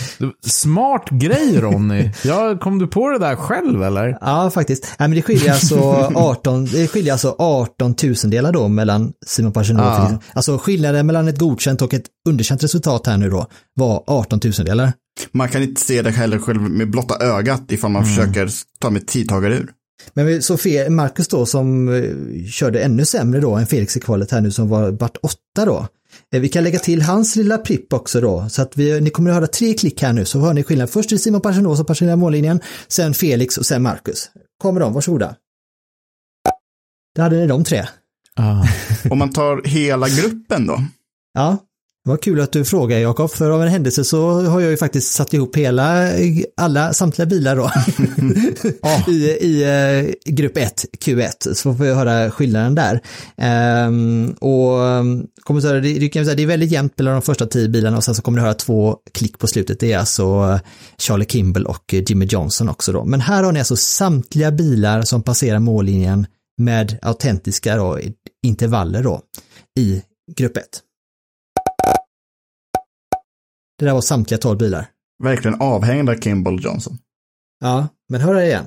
[0.46, 2.10] Smart grej Ronny.
[2.24, 4.18] Ja, kom du på det där själv eller?
[4.20, 4.84] ja, faktiskt.
[4.98, 5.78] Nej, men det skiljer alltså
[6.14, 10.18] 18, det skiljer alltså 18 tusendelar då mellan Simon Pagenaud och Ja.
[10.32, 14.92] Alltså skillnaden mellan ett godkänt och ett underkänt resultat här nu då var 18 tusendelar.
[15.32, 19.06] Man kan inte se det heller själv med blotta ögat ifall man försöker ta med
[19.06, 19.70] tidtagare ur.
[20.14, 20.52] Men så
[20.88, 22.02] Marcus då som eh,
[22.50, 25.86] körde ännu sämre då än Felix i kvalet här nu som var vart åtta då.
[26.32, 29.30] Eh, Vi kan lägga till hans lilla pripp också då, så att vi, ni kommer
[29.30, 30.90] att höra tre klick här nu, så hör ni skillnad.
[30.90, 34.30] Först är det Simon Pagenaud som passerar mållinjen, sen Felix och sen Marcus.
[34.62, 35.36] Kommer de, varsågoda.
[37.14, 37.86] Där hade ni de tre.
[38.36, 38.64] Ja.
[39.10, 40.82] Om man tar hela gruppen då.
[41.34, 41.58] Ja,
[42.06, 45.12] var kul att du frågar Jakob, för av en händelse så har jag ju faktiskt
[45.12, 46.08] satt ihop hela,
[46.56, 47.70] alla, samtliga bilar då
[49.12, 53.00] i, i eh, grupp 1, Q1, så får vi höra skillnaden där.
[53.36, 57.14] Ehm, och um, kommer så här, det, det, kan säga, det är väldigt jämnt mellan
[57.14, 59.92] de första tio bilarna och sen så kommer du höra två klick på slutet, det
[59.92, 60.60] är alltså eh,
[60.98, 63.04] Charlie Kimball och eh, Jimmy Johnson också då.
[63.04, 66.26] Men här har ni alltså samtliga bilar som passerar mållinjen
[66.58, 67.98] med autentiska då,
[68.42, 69.20] intervaller då
[69.78, 70.02] i
[70.36, 70.64] grupp 1.
[73.78, 74.86] Det där var samtliga 12 bilar.
[75.22, 76.98] Verkligen avhängda Kimball Johnson.
[77.60, 78.64] Ja, men hör det igen.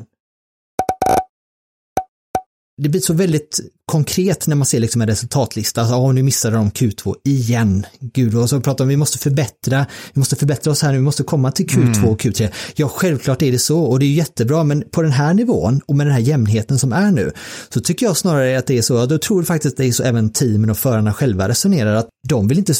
[2.81, 3.59] Det blir så väldigt
[3.91, 5.81] konkret när man ser liksom en resultatlista.
[5.81, 7.85] Alltså, oh, nu missade de Q2 igen.
[7.99, 11.03] Gud, och så pratar om vi måste förbättra, vi måste förbättra oss här nu, vi
[11.03, 12.51] måste komma till Q2 och Q3.
[12.75, 15.95] Ja, självklart är det så och det är jättebra, men på den här nivån och
[15.95, 17.31] med den här jämnheten som är nu,
[17.69, 20.03] så tycker jag snarare att det är så, då tror faktiskt att det är så
[20.03, 22.73] även teamen och förarna själva resonerar att de vill inte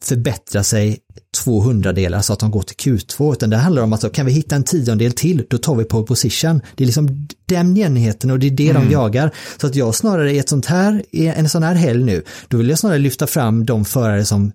[0.00, 0.98] förbättra sig
[1.36, 4.26] 200 delar så att de går till Q2, utan det handlar om att så, kan
[4.26, 6.60] vi hitta en tiondel till, då tar vi på position.
[6.74, 9.34] Det är liksom den jämnheten och det är det de jagar.
[9.56, 12.68] Så att jag snarare i ett sånt här, en sån här helg nu, då vill
[12.68, 14.52] jag snarare lyfta fram de förare som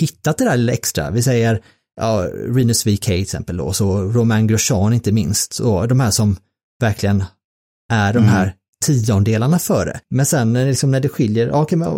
[0.00, 1.10] hittat det där lilla extra.
[1.10, 1.60] Vi säger
[2.00, 6.10] ja, Rinus VK till exempel då, och så Romain Grosjean inte minst, och de här
[6.10, 6.36] som
[6.80, 7.24] verkligen
[7.92, 10.00] är de här tiondelarna före.
[10.10, 11.88] Men sen när, liksom, när det skiljer, ja, okej, men,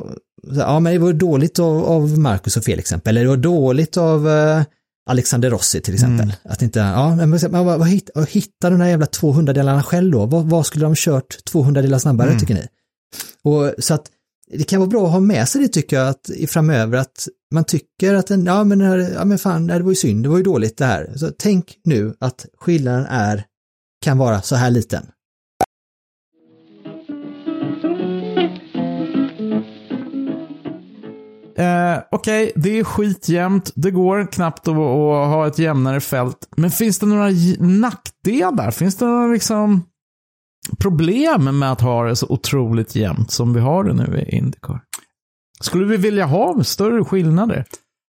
[0.42, 3.96] ja men det var dåligt av, av Marcus och Felix exempel, eller det var dåligt
[3.96, 4.62] av eh,
[5.10, 6.32] Alexander Rossi till exempel.
[6.42, 10.12] Att inte, ja, men, men vad, vad, hitt, vad hittar de där jävla 200-delarna själv
[10.12, 10.26] då?
[10.26, 12.66] Vad, vad skulle de kört 200 delar snabbare tycker ni?
[13.42, 14.10] Och så att
[14.50, 17.64] det kan vara bra att ha med sig det tycker jag att framöver att man
[17.64, 20.28] tycker att en, ja men, den här, ja men fan, det var ju synd, det
[20.28, 21.12] var ju dåligt det här.
[21.16, 23.44] Så tänk nu att skillnaden är,
[24.04, 25.06] kan vara så här liten.
[31.56, 33.72] Eh, Okej, det är skitjämnt.
[33.74, 36.48] Det går knappt att, att ha ett jämnare fält.
[36.56, 38.70] Men finns det några nackdelar?
[38.70, 39.82] Finns det några liksom
[40.78, 44.80] problem med att ha det så otroligt jämnt som vi har det nu i Indycar?
[45.60, 47.64] Skulle vi vilja ha större skillnader?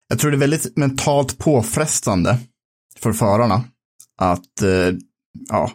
[0.09, 2.38] Jag tror det är väldigt mentalt påfrestande
[2.98, 3.64] för förarna
[4.20, 4.94] att eh,
[5.48, 5.70] ja,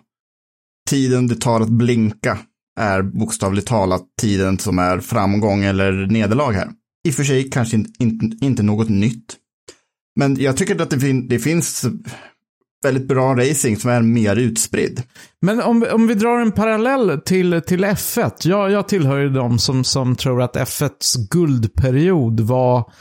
[0.90, 2.38] tiden det tar att blinka
[2.80, 6.70] är bokstavligt talat tiden som är framgång eller nederlag här.
[7.08, 9.36] I och för sig kanske inte, in, inte något nytt.
[10.16, 11.86] Men jag tycker att det, fin det finns
[12.84, 15.04] väldigt bra racing som är mer utspridd.
[15.42, 18.32] Men om, om vi drar en parallell till, till F1.
[18.44, 22.92] Jag, jag tillhör ju de som, som tror att F1s guldperiod var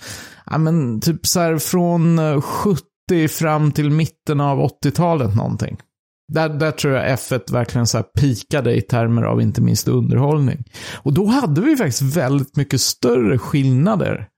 [0.46, 5.76] ja, men, typ så här från 70 fram till mitten av 80-talet någonting.
[6.32, 10.64] Där, där tror jag F1 verkligen så här pikade i termer av inte minst underhållning.
[10.96, 14.28] Och då hade vi faktiskt väldigt mycket större skillnader.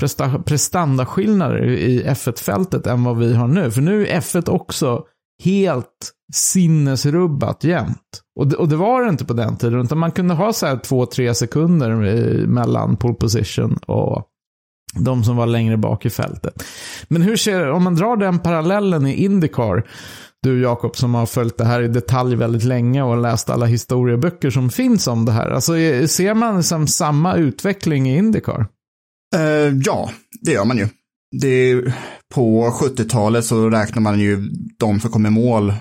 [0.00, 3.70] Presta, prestandaskillnader i F1-fältet än vad vi har nu.
[3.70, 5.04] För nu är F1 också
[5.44, 8.22] helt sinnesrubbat jämt.
[8.40, 10.66] Och det, och det var det inte på den tiden, utan man kunde ha så
[10.66, 14.26] här två, tre sekunder i, mellan pole position och
[14.98, 16.64] de som var längre bak i fältet.
[17.08, 19.86] Men hur ser, om man drar den parallellen i Indycar,
[20.46, 24.50] du Jakob som har följt det här i detalj väldigt länge och läst alla historieböcker
[24.50, 25.50] som finns om det här.
[25.50, 28.66] Alltså eh, ser man liksom samma utveckling i Indycar?
[29.36, 30.88] Uh, ja, det gör man ju.
[31.40, 31.94] Det är,
[32.34, 35.74] på 70-talet så räknar man ju de som kom i mål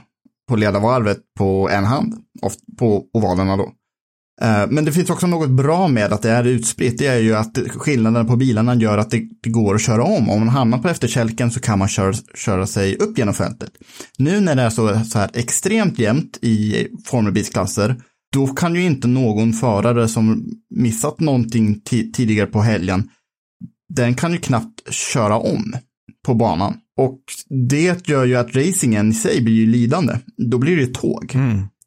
[0.49, 2.13] på ledarvarvet på en hand,
[2.79, 3.71] på ovalerna då.
[4.41, 6.97] Eh, Men det finns också något bra med att det är utspritt.
[6.97, 10.29] Det är ju att skillnaden på bilarna gör att det, går att köra om.
[10.29, 13.69] Om man hamnar på efterkälken så kan man köra, köra sig upp genom fältet.
[14.17, 17.95] Nu när det är så, så här extremt jämnt i formelbilsklasser,
[18.33, 20.45] då kan ju inte någon förare som
[20.75, 23.09] missat någonting ti- tidigare på helgen,
[23.93, 25.73] den kan ju knappt köra om
[26.25, 26.73] på banan.
[26.97, 27.19] Och
[27.69, 30.13] det gör ju att racingen i sig blir ju lidande.
[30.51, 31.31] Då blir det tåg.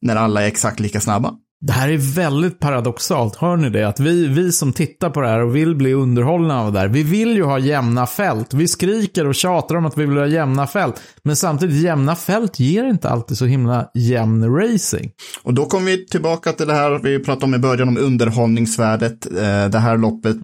[0.00, 1.34] När alla är exakt lika snabba.
[1.60, 3.88] Det här är väldigt paradoxalt, hör ni det?
[3.88, 6.88] Att vi, vi som tittar på det här och vill bli underhållna av det här,
[6.88, 8.54] vi vill ju ha jämna fält.
[8.54, 11.02] Vi skriker och tjatar om att vi vill ha jämna fält.
[11.22, 15.10] Men samtidigt, jämna fält ger inte alltid så himla jämn racing.
[15.42, 19.26] Och då kommer vi tillbaka till det här vi pratade om i början om underhållningsvärdet.
[19.26, 20.36] Eh, det här loppet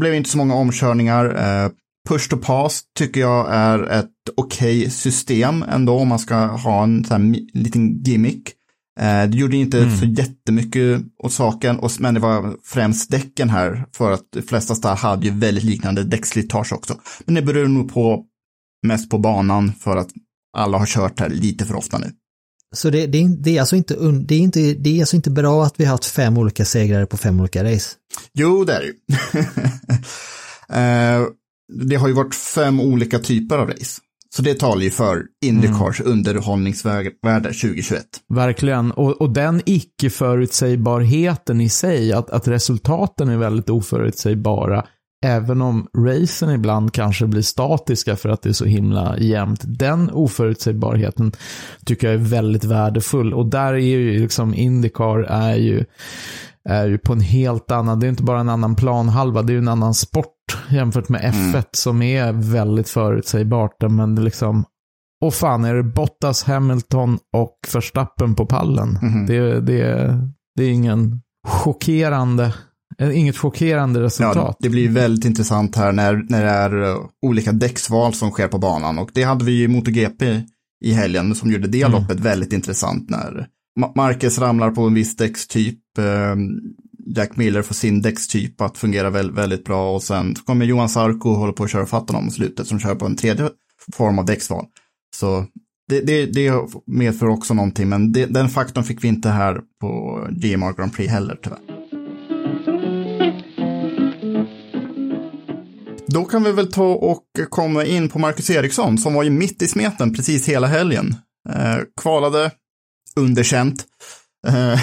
[0.00, 1.24] blev inte så många omkörningar.
[1.24, 1.70] Eh,
[2.08, 7.04] push to pass tycker jag är ett okej system ändå om man ska ha en
[7.04, 8.55] sån här liten gimmick.
[9.00, 13.84] Eh, det gjorde inte så jättemycket åt saken, och, men det var främst däcken här
[13.92, 17.00] för att de flesta stall hade ju väldigt liknande däckslitage också.
[17.24, 18.24] Men det beror nog på
[18.86, 20.08] mest på banan för att
[20.56, 22.10] alla har kört här lite för ofta nu.
[22.74, 23.94] Så det, det, är, det, är alltså inte,
[24.26, 27.06] det, är inte, det är alltså inte bra att vi har haft fem olika segrare
[27.06, 27.90] på fem olika race.
[28.34, 28.94] Jo, det är det ju.
[30.68, 31.22] Eh,
[31.88, 34.00] det har ju varit fem olika typer av race.
[34.36, 37.10] Så det talar ju för Indycars underhållningsvärde
[37.42, 38.04] 2021.
[38.34, 38.92] Verkligen.
[38.92, 44.86] Och, och den icke-förutsägbarheten i sig, att, att resultaten är väldigt oförutsägbara,
[45.24, 49.60] även om racen ibland kanske blir statiska för att det är så himla jämnt.
[49.64, 51.32] Den oförutsägbarheten
[51.86, 53.34] tycker jag är väldigt värdefull.
[53.34, 55.84] Och där är ju liksom Indycar är ju,
[56.68, 59.54] är ju på en helt annan, det är inte bara en annan planhalva, det är
[59.54, 60.35] ju en annan sport
[60.70, 63.76] jämfört med F1 som är väldigt förutsägbart.
[63.90, 64.64] Men det liksom,
[65.24, 68.98] och fan är det Bottas, Hamilton och Verstappen på pallen.
[69.26, 70.18] Det, det,
[70.56, 72.54] det är ingen chockerande,
[72.98, 74.36] eh, inget chockerande resultat.
[74.36, 78.48] Ja, det blir väldigt intressant här när, när det är eh, olika däcksval som sker
[78.48, 78.98] på banan.
[78.98, 80.42] Och det hade vi i MotoGP
[80.84, 83.46] i helgen som gjorde det loppet väldigt intressant när
[83.80, 85.78] Ma- Marquez ramlar på en viss däckstyp.
[87.06, 91.28] Jack Miller får sin däckstyp att fungera väl, väldigt bra och sen kommer Johan Sarko
[91.30, 93.50] och håller på att köra fatt honom i slutet som kör på en tredje
[93.92, 94.66] form av däcksval.
[95.16, 95.46] Så
[95.88, 96.52] det, det, det
[96.86, 101.12] medför också någonting, men det, den faktorn fick vi inte här på GMR Grand Prix
[101.12, 101.58] heller tyvärr.
[106.06, 109.62] Då kan vi väl ta och komma in på Marcus Eriksson som var ju mitt
[109.62, 111.14] i smeten precis hela helgen.
[111.48, 112.50] Eh, kvalade,
[113.16, 113.84] underkänt.
[114.46, 114.80] Eh,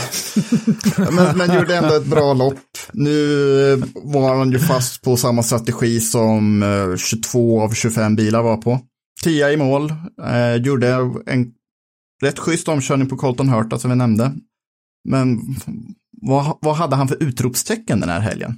[1.12, 2.60] men, men gjorde ändå ett bra lopp.
[2.94, 8.42] Nu eh, var han ju fast på samma strategi som eh, 22 av 25 bilar
[8.44, 8.80] var på.
[9.24, 10.94] 10 i mål, eh, gjorde
[11.26, 11.52] en
[12.24, 14.32] rätt schysst omkörning på Colton Hurta som vi nämnde.
[15.10, 15.40] Men
[16.22, 18.58] vad, vad hade han för utropstecken den här helgen?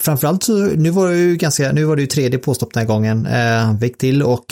[0.00, 2.88] Framförallt så, nu var det ju ganska, nu var det ju tredje påstopp den här
[2.88, 4.46] gången, eh, han fick till och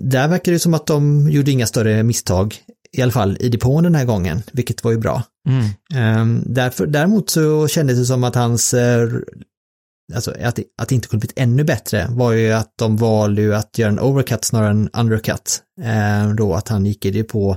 [0.00, 2.56] där verkar det som att de gjorde inga större misstag,
[2.94, 5.22] i alla fall i depån den här gången, vilket var ju bra.
[5.94, 9.08] Eh, därför, däremot så kändes det som att hans, eh,
[10.14, 13.54] alltså att, att det inte kunde blivit ännu bättre var ju att de valde ju
[13.54, 15.62] att göra en overcut snarare än undercut.
[15.82, 17.56] Eh, då att han gick i depå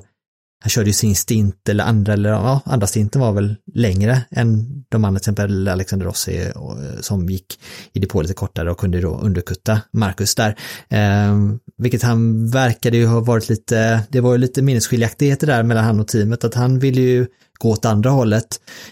[0.60, 4.66] han körde ju sin stint eller andra, eller ja, andra stinten var väl längre än
[4.90, 7.60] de andra, till exempel Alexander Rossi och, eh, som gick
[7.94, 10.56] i depå lite kortare och kunde då underkutta Marcus där.
[10.90, 11.38] Eh,
[11.78, 16.00] vilket han verkade ju ha varit lite, det var ju lite minnesskiljaktigheter där mellan han
[16.00, 17.28] och teamet, att han ville ju
[17.60, 18.48] gå åt andra hållet,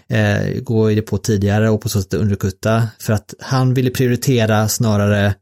[0.10, 4.68] eh, gå i depå tidigare och på så sätt underkutta, för att han ville prioritera
[4.68, 5.36] snarare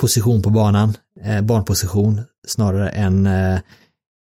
[0.00, 3.58] position på banan, eh, banposition, snarare än eh,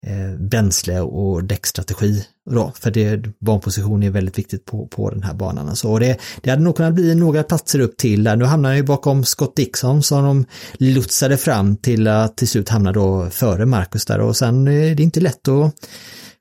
[0.06, 5.34] Eh, bränsle och däckstrategi då, för det, banposition är väldigt viktigt på, på den här
[5.34, 5.68] banan.
[5.68, 5.88] Alltså.
[5.88, 8.36] Och det, det hade nog kunnat bli några platser upp till där.
[8.36, 10.44] Nu hamnar han ju bakom Scott Dixon som de
[10.78, 15.02] lotsade fram till att till slut hamna då före Marcus där och sen är det
[15.02, 15.74] är inte lätt att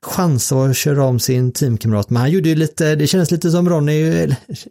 [0.02, 3.68] chansa att köra om sin teamkamrat, men han gjorde ju lite, det kändes lite som
[3.68, 4.28] Ronny,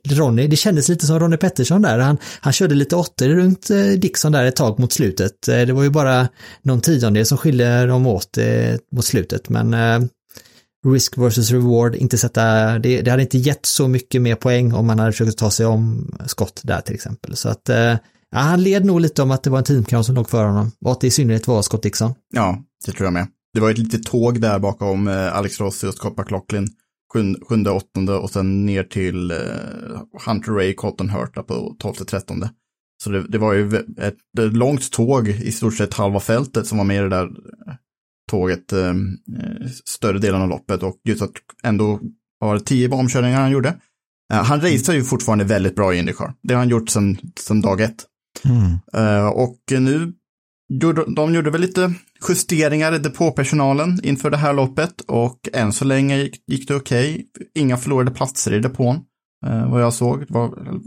[0.09, 3.77] Ronny, det kändes lite som Ronny Pettersson där, han, han körde lite åttor runt eh,
[3.77, 5.47] Dixon där ett tag mot slutet.
[5.47, 6.27] Eh, det var ju bara
[6.61, 9.75] någon tiondel som skiljer dem åt eh, mot slutet, men
[10.87, 14.87] risk versus reward, inte sätta, det, det hade inte gett så mycket mer poäng om
[14.87, 17.35] man hade försökt ta sig om skott där till exempel.
[17.35, 17.69] Så att,
[18.31, 20.71] ja, han led nog lite om att det var en teamkamrat som låg för honom
[20.85, 22.13] och att det i synnerhet var Scott Dixon.
[22.33, 23.27] Ja, det tror jag med.
[23.53, 26.67] Det var ett litet tåg där bakom eh, Alex Rossi och Scott McLaughlin.
[27.47, 29.37] Sjunde, åttonde och sen ner till eh,
[30.25, 32.49] Hunter Ray, Cotton Hurta på tolfte, trettonde.
[33.03, 36.77] Så det, det var ju ett, ett långt tåg i stort sett halva fältet som
[36.77, 37.73] var med i det där eh,
[38.31, 41.31] tåget eh, eh, större delen av loppet och just att
[41.63, 41.99] ändå
[42.39, 43.69] var det tio omkörningar han gjorde.
[44.33, 46.33] Eh, han racear ju fortfarande väldigt bra i Indycar.
[46.43, 48.05] Det har han gjort sedan, dag ett.
[48.93, 50.13] Eh, och nu
[51.15, 51.93] de gjorde väl lite
[52.29, 57.25] justeringar i depåpersonalen inför det här loppet och än så länge gick, det okej.
[57.55, 58.99] Inga förlorade platser i depån.
[59.45, 60.79] Eh, vad jag såg, det var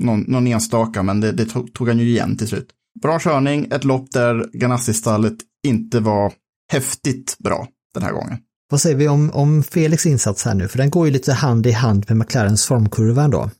[0.00, 2.68] någon, någon enstaka, men det, det tog, tog han ju igen till slut.
[3.02, 6.32] Bra körning, ett lopp där Ganassi-stallet inte var
[6.72, 8.38] häftigt bra den här gången.
[8.70, 10.68] Vad säger vi om, om Felix insats här nu?
[10.68, 13.50] För den går ju lite hand i hand med McLarens formkurva ändå.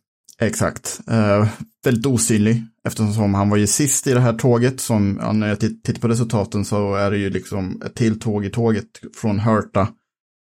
[0.40, 1.00] Exakt.
[1.06, 1.48] Eh,
[1.84, 5.60] väldigt osynlig eftersom han var ju sist i det här tåget som, ja, när jag
[5.60, 8.86] tittar på resultaten så är det ju liksom ett till tåg i tåget
[9.16, 9.80] från Hörta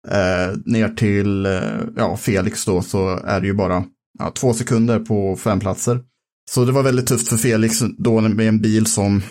[0.07, 1.61] eh, ner till eh,
[1.95, 3.85] ja, Felix då så är det ju bara
[4.19, 5.99] ja, två sekunder på fem platser.
[6.51, 9.21] Så det var väldigt tufft för Felix då med en bil som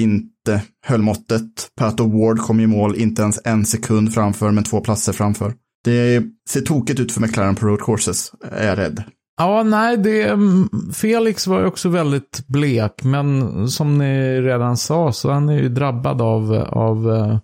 [0.00, 1.70] inte höll måttet.
[1.76, 5.54] Pat Ward kom i mål inte ens en sekund framför men två platser framför.
[5.84, 9.04] Det ser tokigt ut för McLaren på road courses, är jag rädd.
[9.40, 15.12] Ja, nej, det, mm, Felix var ju också väldigt blek, men som ni redan sa
[15.12, 17.38] så han är ju drabbad av, av uh,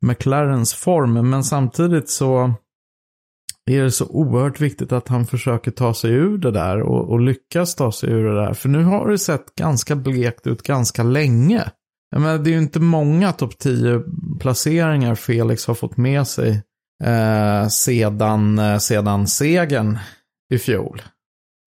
[0.00, 1.30] McLarens form.
[1.30, 2.54] Men samtidigt så
[3.70, 7.20] är det så oerhört viktigt att han försöker ta sig ur det där och, och
[7.20, 8.52] lyckas ta sig ur det där.
[8.52, 11.70] För nu har det sett ganska blekt ut ganska länge.
[12.10, 14.02] Jag menar, det är ju inte många topp 10
[14.40, 16.62] placeringar Felix har fått med sig
[17.04, 19.98] eh, sedan, eh, sedan segern
[20.54, 21.02] i fjol.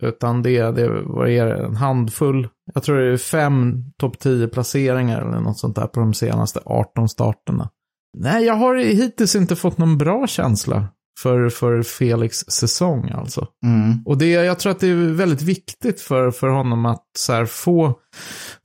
[0.01, 4.47] Utan det, det vad är det, en handfull, jag tror det är fem topp 10
[4.47, 7.69] placeringar eller något sånt där på de senaste 18 starterna.
[8.17, 10.87] Nej, jag har hittills inte fått någon bra känsla
[11.19, 13.47] för, för Felix säsong alltså.
[13.65, 14.03] Mm.
[14.05, 17.93] Och det, jag tror att det är väldigt viktigt för, för honom att här, få,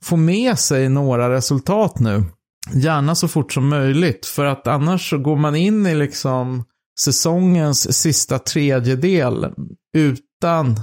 [0.03, 2.23] få med sig några resultat nu.
[2.73, 6.63] Gärna så fort som möjligt, för att annars så går man in i liksom
[6.99, 9.53] säsongens sista tredjedel
[9.97, 10.79] utan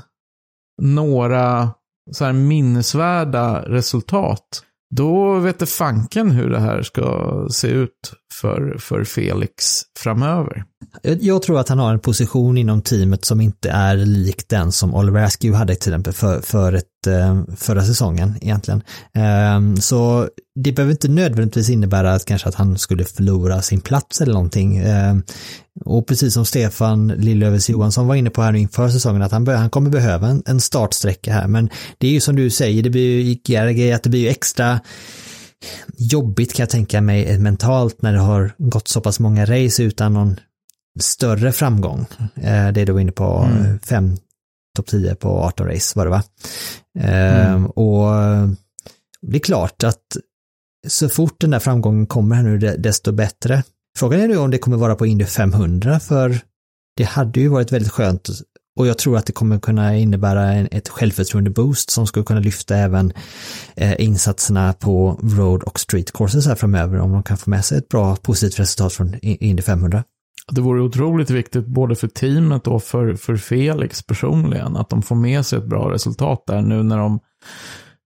[0.83, 1.71] några
[2.13, 4.63] så här minnesvärda resultat.
[4.97, 10.65] Då vet det fanken hur det här ska se ut för, för Felix framöver.
[11.03, 14.95] Jag tror att han har en position inom teamet som inte är lik den som
[14.95, 18.83] Oliver Askew hade till exempel för, för ett, eh, förra säsongen egentligen.
[19.15, 24.21] Ehm, så det behöver inte nödvändigtvis innebära att kanske att han skulle förlora sin plats
[24.21, 24.77] eller någonting.
[24.77, 25.23] Ehm,
[25.85, 29.49] och precis som Stefan Lillövers Johansson var inne på här nu inför säsongen att han,
[29.49, 31.49] han kommer behöva en, en startsträcka här.
[31.49, 34.81] Men det är ju som du säger, det blir ju, att det blir ju extra
[35.97, 40.15] jobbigt kan jag tänka mig mentalt när det har gått så pass många race utan
[40.15, 40.41] någon
[41.01, 42.07] större framgång.
[42.35, 43.79] Eh, det är då inne på mm.
[43.79, 44.17] fem
[44.77, 46.23] topp 10 på 18 race var det va?
[46.99, 47.67] Mm.
[47.67, 48.13] Och
[49.23, 50.17] det är klart att
[50.87, 53.63] så fort den där framgången kommer här nu desto bättre.
[53.99, 56.39] Frågan är nu om det kommer vara på Indy 500 för
[56.97, 58.29] det hade ju varit väldigt skönt
[58.77, 62.77] och jag tror att det kommer kunna innebära en, ett självförtroende-boost som skulle kunna lyfta
[62.77, 63.13] även
[63.77, 67.79] eh, insatserna på road och street courses här framöver om de kan få med sig
[67.79, 70.05] ett bra positivt resultat från Indy 500.
[70.53, 75.17] Det vore otroligt viktigt både för teamet och för, för Felix personligen att de får
[75.17, 77.21] med sig ett bra resultat där nu när de,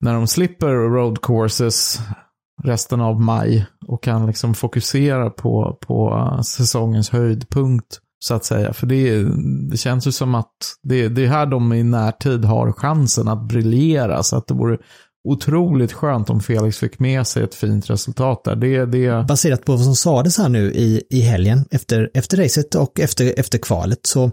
[0.00, 2.00] när de slipper road courses
[2.62, 8.72] resten av maj och kan liksom fokusera på, på eh, säsongens höjdpunkt så att säga.
[8.72, 9.24] För det,
[9.70, 13.48] det känns ju som att det, det är här de i närtid har chansen att
[13.48, 14.22] briljera.
[14.22, 14.78] Så att det vore
[15.28, 18.56] otroligt skönt om Felix fick med sig ett fint resultat där.
[18.56, 19.26] Det, det...
[19.28, 23.34] Baserat på vad som sades här nu i, i helgen efter, efter racet och efter,
[23.38, 24.30] efter kvalet så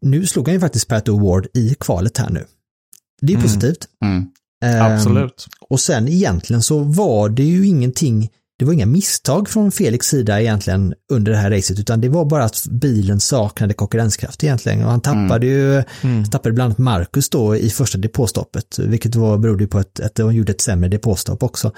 [0.00, 2.44] nu slog han ju faktiskt Pat Award i kvalet här nu.
[3.20, 3.42] Det är mm.
[3.42, 3.88] positivt.
[4.04, 4.16] Mm.
[4.64, 5.46] Um, Absolut.
[5.70, 10.40] Och sen egentligen så var det ju ingenting det var inga misstag från Felix sida
[10.40, 14.90] egentligen under det här racet utan det var bara att bilen saknade konkurrenskraft egentligen och
[14.90, 15.48] han tappade mm.
[15.48, 16.24] ju, mm.
[16.24, 20.34] tappade bland annat Marcus då i första depåstoppet vilket var, berodde på att, att de
[20.34, 21.72] gjorde ett sämre depåstopp också.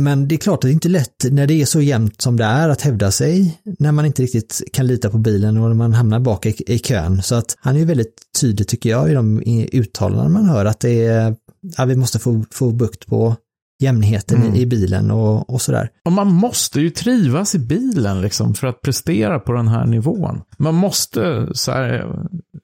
[0.00, 2.36] Men det är klart att det inte är lätt när det är så jämnt som
[2.36, 5.74] det är att hävda sig när man inte riktigt kan lita på bilen och när
[5.74, 7.22] man hamnar bak i, i kön.
[7.22, 9.42] Så att han är väldigt tydlig tycker jag i de
[9.72, 11.36] uttalanden man hör att det är,
[11.76, 13.36] ja, vi måste få, få bukt på
[13.82, 14.54] jämnheten mm.
[14.54, 15.90] i bilen och, och sådär.
[16.04, 20.42] Och man måste ju trivas i bilen liksom för att prestera på den här nivån.
[20.58, 22.18] Man måste, så här,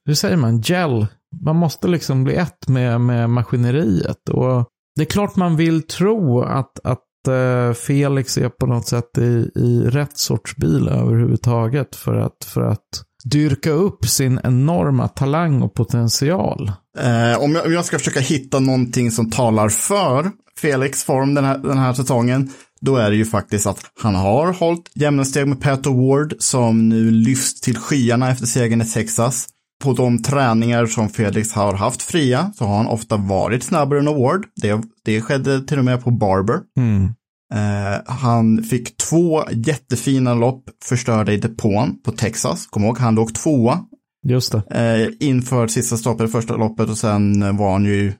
[0.05, 1.07] hur säger man, gel.
[1.45, 4.29] Man måste liksom bli ett med, med maskineriet.
[4.29, 9.17] Och det är klart man vill tro att, att eh, Felix är på något sätt
[9.17, 15.61] i, i rätt sorts bil överhuvudtaget för att, för att dyrka upp sin enorma talang
[15.61, 16.71] och potential.
[16.99, 21.45] Eh, om, jag, om jag ska försöka hitta någonting som talar för Felix form den
[21.45, 22.49] här, den här säsongen,
[22.81, 26.89] då är det ju faktiskt att han har hållit jämna steg med Pat Ward som
[26.89, 29.47] nu lyfts till skyarna efter segern i Texas.
[29.83, 34.07] På de träningar som Felix har haft fria så har han ofta varit snabbare än
[34.07, 34.45] Award.
[34.61, 36.59] Det, det skedde till och med på Barber.
[36.77, 37.13] Mm.
[37.53, 42.67] Eh, han fick två jättefina lopp förstörda i depån på Texas.
[42.67, 43.85] Kom ihåg, han låg tvåa
[44.27, 44.63] Just det.
[44.69, 48.13] eh, inför sista stoppet, första loppet och sen var han ju,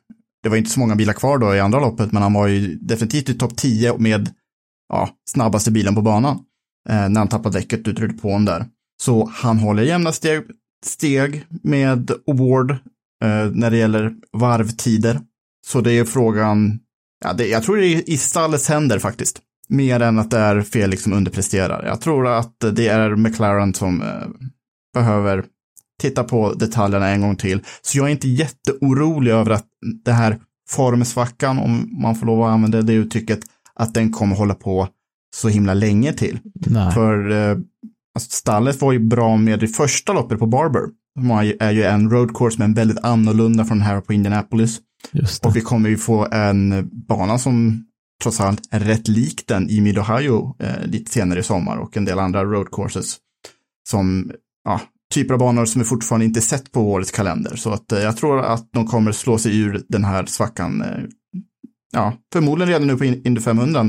[0.43, 2.75] det var inte så många bilar kvar då i andra loppet, men han var ju
[2.75, 4.29] definitivt i topp 10 med
[4.89, 6.39] ja, snabbaste bilen på banan
[6.89, 8.65] eh, när han tappade däcket ut ur depån där.
[9.03, 10.43] Så han håller jämna steg,
[10.85, 15.19] steg med Award eh, när det gäller varvtider.
[15.67, 16.79] Så det är frågan,
[17.23, 19.39] ja, det, jag tror det är i stallets händer faktiskt.
[19.69, 21.85] Mer än att det är Felix som underpresterar.
[21.85, 24.27] Jag tror att det är McLaren som eh,
[24.93, 25.45] behöver
[26.01, 27.63] titta på detaljerna en gång till.
[27.81, 29.65] Så jag är inte jätteorolig över att
[30.05, 33.39] det här formsvackan, om man får lov att använda det uttrycket,
[33.75, 34.87] att den kommer hålla på
[35.35, 36.39] så himla länge till.
[36.55, 36.91] Nej.
[36.91, 37.57] För eh,
[38.15, 40.81] alltså, stallet var ju bra med det första loppet på Barber.
[41.19, 44.79] Som är ju en road course men väldigt annorlunda från här på Indianapolis.
[45.49, 47.85] Och vi kommer ju få en bana som
[48.23, 52.05] trots allt är rätt lik den i Mid-Ohio eh, lite senare i sommar och en
[52.05, 53.17] del andra road courses
[53.89, 54.31] som,
[54.63, 54.81] ja,
[55.13, 57.55] typer av banor som vi fortfarande inte sett på årets kalender.
[57.55, 61.03] Så att eh, jag tror att de kommer slå sig ur den här svackan, eh,
[61.93, 63.85] ja, förmodligen redan nu på In- Indy 500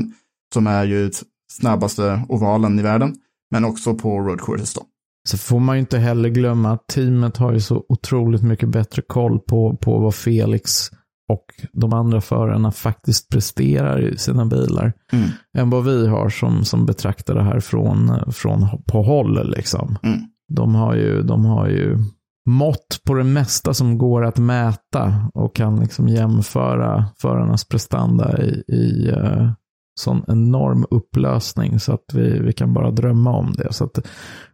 [0.53, 1.11] som är ju
[1.51, 3.15] snabbaste ovalen i världen,
[3.51, 4.81] men också på road courses då.
[5.27, 9.01] Så får man ju inte heller glömma att teamet har ju så otroligt mycket bättre
[9.07, 10.89] koll på, på vad Felix
[11.27, 14.93] och de andra förarna faktiskt presterar i sina bilar.
[15.11, 15.29] Mm.
[15.57, 19.49] Än vad vi har som, som betraktar det här från, från på håll.
[19.49, 19.97] Liksom.
[20.03, 20.19] Mm.
[20.53, 21.97] De, har ju, de har ju
[22.45, 28.63] mått på det mesta som går att mäta och kan liksom jämföra förarnas prestanda i,
[28.67, 29.51] i uh,
[29.95, 33.73] sån enorm upplösning så att vi, vi kan bara drömma om det.
[33.73, 34.07] Så att,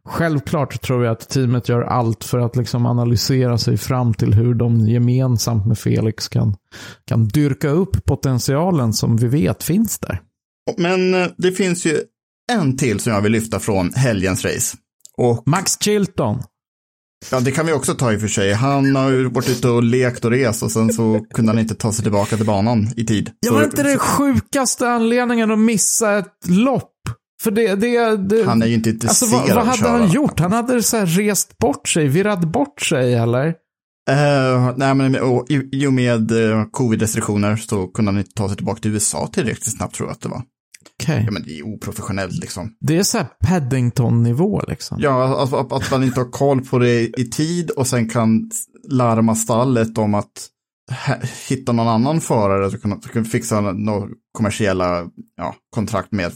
[0.06, 4.54] självklart tror jag att teamet gör allt för att liksom analysera sig fram till hur
[4.54, 6.56] de gemensamt med Felix kan,
[7.06, 10.22] kan dyrka upp potentialen som vi vet finns där.
[10.78, 12.00] Men eh, det finns ju
[12.52, 14.78] en till som jag vill lyfta från helgens race.
[15.18, 16.39] Och Max Chilton.
[17.32, 18.54] Ja, det kan vi också ta i och för sig.
[18.54, 21.76] Han har ju varit ute och lekt och rest och sen så kunde han inte
[21.76, 23.32] ta sig tillbaka till banan i tid.
[23.46, 26.92] Så- var inte det sjukaste anledningen att missa ett lopp.
[27.44, 29.98] För det, det, det Han är ju inte Alltså intresserad vad, vad av att hade
[29.98, 30.40] han gjort?
[30.40, 33.48] Han hade så här rest bort sig, virrat bort sig eller?
[34.10, 38.58] Eh, nej, men och, i och med uh, covid-restriktioner så kunde han inte ta sig
[38.58, 40.42] tillbaka till USA tillräckligt snabbt tror jag att det var.
[41.02, 41.24] Okej.
[41.26, 42.74] Ja, men det är oprofessionellt liksom.
[42.80, 44.98] Det är så här Paddington-nivå liksom.
[45.02, 48.52] Ja, alltså, att, att man inte har koll på det i tid och sen kan
[48.90, 50.48] larma stallet om att
[51.50, 54.08] hitta någon annan förare som kan, fixa några
[54.38, 55.06] kommersiella
[55.38, 56.32] ja, kontrakt med.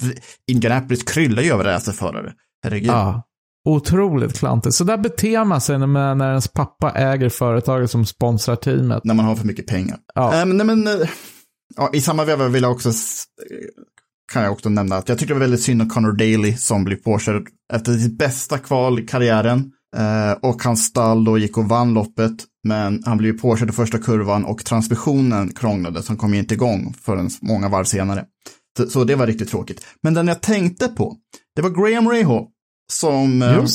[0.51, 2.33] Indianapolis kryllar ju över racerförare.
[2.63, 2.89] Herregud.
[2.89, 3.23] Ja.
[3.67, 4.75] Otroligt klantigt.
[4.75, 9.03] Så där beter man sig när, när ens pappa äger företaget som sponsrar teamet.
[9.03, 9.97] När man har för mycket pengar.
[10.15, 10.31] Ja.
[10.31, 11.09] Men, nej, men, eh,
[11.75, 12.91] ja, I samma veva vill jag också,
[14.31, 16.83] kan jag också nämna att jag tycker det var väldigt synd om Connor Daly som
[16.83, 19.71] blev påkörd efter sitt bästa kval i karriären.
[19.97, 22.33] Eh, och hans stall då gick och vann loppet,
[22.67, 27.29] men han blev påkörd i första kurvan och transmissionen krånglade, han kom inte igång förrän
[27.41, 28.25] många varv senare.
[28.77, 29.85] Så, så det var riktigt tråkigt.
[30.03, 31.15] Men den jag tänkte på,
[31.55, 32.45] det var Graham Rahal
[32.93, 33.65] som eh,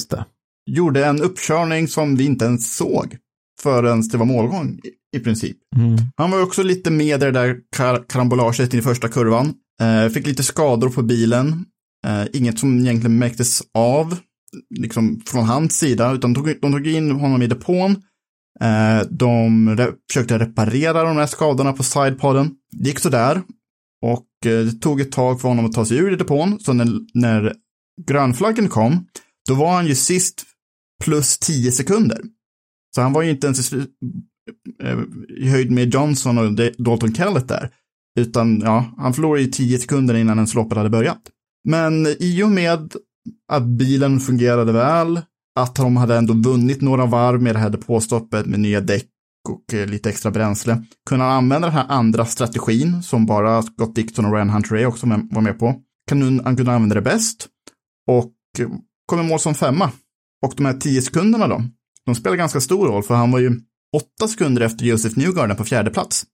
[0.71, 3.17] gjorde en uppkörning som vi inte ens såg
[3.63, 5.57] förrän det var målgång i, i princip.
[5.77, 5.97] Mm.
[6.17, 9.55] Han var också lite med i det där kar karambolaget i första kurvan.
[9.81, 11.65] Eh, fick lite skador på bilen.
[12.07, 14.19] Eh, inget som egentligen märktes av
[14.79, 17.91] liksom från hans sida, utan tog, de tog in honom i depån.
[18.61, 22.51] Eh, de re försökte reparera de här skadorna på sidepodden.
[22.73, 23.43] Det gick sådär.
[24.03, 26.61] Och eh, det tog ett tag för honom att ta sig ur depån.
[26.61, 27.55] Så när, när
[28.07, 29.07] grönflaggen kom,
[29.49, 30.45] då var han ju sist
[31.05, 32.21] plus 10 sekunder.
[32.95, 33.87] Så han var ju inte ens i,
[34.83, 34.99] eh,
[35.39, 37.71] i höjd med Johnson och Dalton Kellett där.
[38.19, 41.21] Utan ja, han förlorade ju 10 sekunder innan ens loppet hade börjat.
[41.69, 42.93] Men i och med
[43.53, 45.21] att bilen fungerade väl,
[45.61, 49.07] att de hade ändå vunnit några varv med det här depåstoppet med nya däck
[49.49, 53.95] och eh, lite extra bränsle, kunde han använda den här andra strategin som bara Scott
[53.95, 55.75] Dixon och Ryan Hunter också med, var med på.
[56.09, 57.49] Kan nu, han kunde använda det bäst
[58.07, 59.91] och kommer kom i mål som femma.
[60.47, 61.63] Och de här 10 sekunderna då,
[62.07, 63.61] de spelar ganska stor roll för han var ju
[63.97, 66.27] åtta sekunder efter Joseph Newgarden på fjärde plats.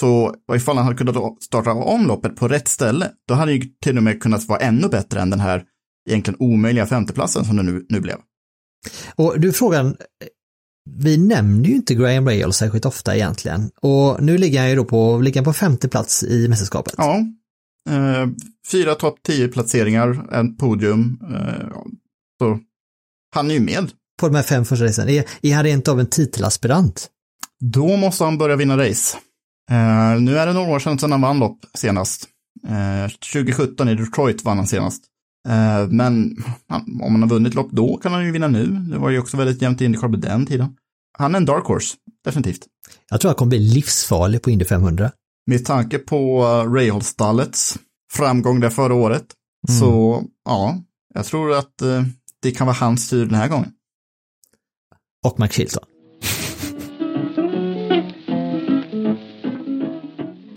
[0.00, 3.68] Så ifall han hade kunnat starta om loppet på rätt ställe, då hade han ju
[3.82, 5.64] till och med kunnat vara ännu bättre än den här
[6.10, 8.16] egentligen omöjliga femteplatsen som det nu, nu blev.
[9.14, 9.96] Och du frågan,
[10.90, 13.70] vi nämner ju inte Graham Rahal särskilt ofta egentligen.
[13.80, 16.94] Och nu ligger han ju då på, ligger på femte plats i mästerskapet.
[16.96, 17.24] Ja,
[17.88, 18.28] Eh,
[18.70, 21.18] fyra topp 10 placeringar, en podium.
[21.22, 21.68] Eh,
[22.38, 22.58] så
[23.34, 23.90] han är ju med.
[24.20, 25.08] På de här fem första racen.
[25.08, 27.08] Är, är han rent av en titelaspirant?
[27.60, 29.16] Då måste han börja vinna race.
[29.70, 32.28] Eh, nu är det några år sedan, sedan han vann lopp senast.
[32.68, 35.04] Eh, 2017 i Detroit vann han senast.
[35.48, 36.36] Eh, men
[36.68, 38.66] han, om han har vunnit lopp då kan han ju vinna nu.
[38.66, 40.76] Det var ju också väldigt jämnt i Indycar på den tiden.
[41.18, 42.66] Han är en dark horse, definitivt.
[43.10, 45.10] Jag tror han kommer bli livsfarlig på Indy 500.
[45.46, 47.78] Med tanke på uh, Rahal-stallets
[48.12, 49.26] framgång där förra året.
[49.80, 50.82] Så ja,
[51.14, 51.82] jag tror att
[52.42, 53.72] det kan vara hans tur den här gången.
[55.26, 55.84] Och Mike Chilton.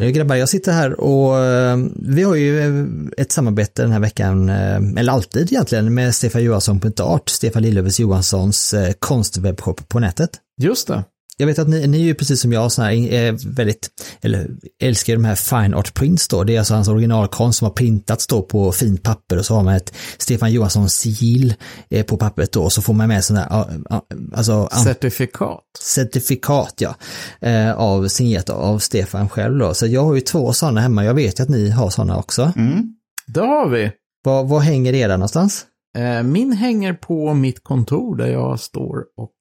[0.02, 2.86] Eh, grabbar, jag sitter här och eh, vi har ju eh,
[3.18, 9.90] ett samarbete den här veckan, eller alltid egentligen, med Stefan Johansson.art, Stefan Lillövers Johanssons konstwebbshop
[9.90, 10.30] på nätet.
[10.62, 11.04] Just det.
[11.42, 13.90] Jag vet att ni, ni är ju precis som jag så här, är väldigt,
[14.22, 14.50] eller
[14.82, 16.44] älskar de här fine art prints då.
[16.44, 19.64] Det är alltså hans originalkonst som har printats då på fint papper och så har
[19.64, 21.54] man ett Stefan Johansson sigill
[21.90, 24.02] eh, på pappret då och så får man med sådana här,
[24.34, 25.60] alltså Certifikat.
[25.80, 26.96] certifikat ja,
[27.40, 29.74] eh, av signerat av Stefan själv då.
[29.74, 32.54] Så jag har ju två sådana hemma, jag vet ju att ni har sådana också.
[32.56, 32.96] Mm.
[33.28, 33.92] Det har vi.
[34.24, 35.66] Var, var hänger era någonstans?
[35.98, 39.32] Eh, Min hänger på mitt kontor där jag står och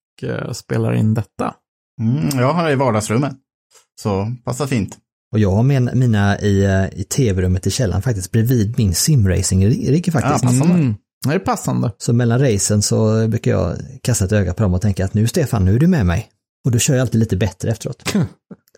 [0.56, 1.54] spelar in detta.
[2.00, 3.32] Mm, jag har det i vardagsrummet.
[4.02, 4.98] Så passar fint.
[5.32, 10.12] Och jag har min, mina i, eh, i tv-rummet i källaren faktiskt bredvid min simracing-rigg
[10.12, 10.42] faktiskt.
[10.42, 10.74] Ja, passande.
[10.74, 10.94] Mm.
[11.26, 11.92] Det är passande.
[11.98, 15.26] Så mellan racen så brukar jag kasta ett öga på dem och tänka att nu
[15.26, 16.28] Stefan, nu är du med mig.
[16.64, 18.02] Och då kör jag alltid lite bättre efteråt.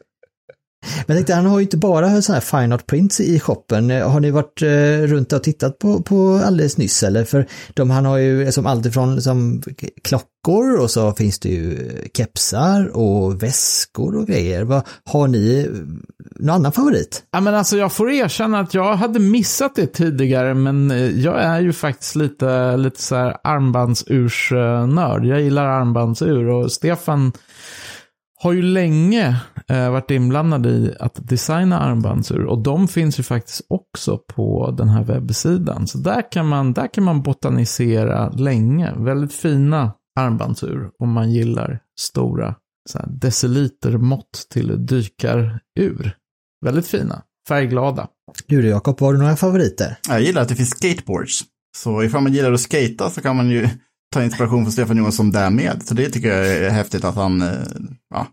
[1.06, 3.90] Men tänkte, han har ju inte bara sådana här fine art prints i shoppen.
[3.90, 7.24] Eh, har ni varit eh, runt och tittat på, på alldeles nyss eller?
[7.24, 9.62] För de, han har ju som alltifrån liksom,
[10.04, 14.64] klockor och så finns det ju eh, kepsar och väskor och grejer.
[14.64, 15.70] Vad, har ni
[16.36, 17.22] någon annan favorit?
[17.30, 20.90] Ja, men alltså, jag får erkänna att jag hade missat det tidigare, men
[21.22, 25.24] jag är ju faktiskt lite, lite så här armbandsursnörd.
[25.24, 27.32] Jag gillar armbandsur och Stefan
[28.43, 33.62] har ju länge eh, varit inblandad i att designa armbandsur och de finns ju faktiskt
[33.68, 35.86] också på den här webbsidan.
[35.86, 38.93] Så där kan man, där kan man botanisera länge.
[38.97, 42.55] Väldigt fina armbandsur om man gillar stora
[42.90, 46.16] så här, decilitermått till dykarur.
[46.64, 48.09] Väldigt fina, färgglada.
[48.47, 49.99] Du då Jakob, har du några favoriter?
[50.09, 51.43] Jag gillar att det finns skateboards.
[51.76, 53.68] Så ifall man gillar att skata så kan man ju
[54.12, 55.82] ta inspiration från Stefan Johansson där med.
[55.84, 57.48] Så det tycker jag är häftigt att han eh,
[58.14, 58.26] ja,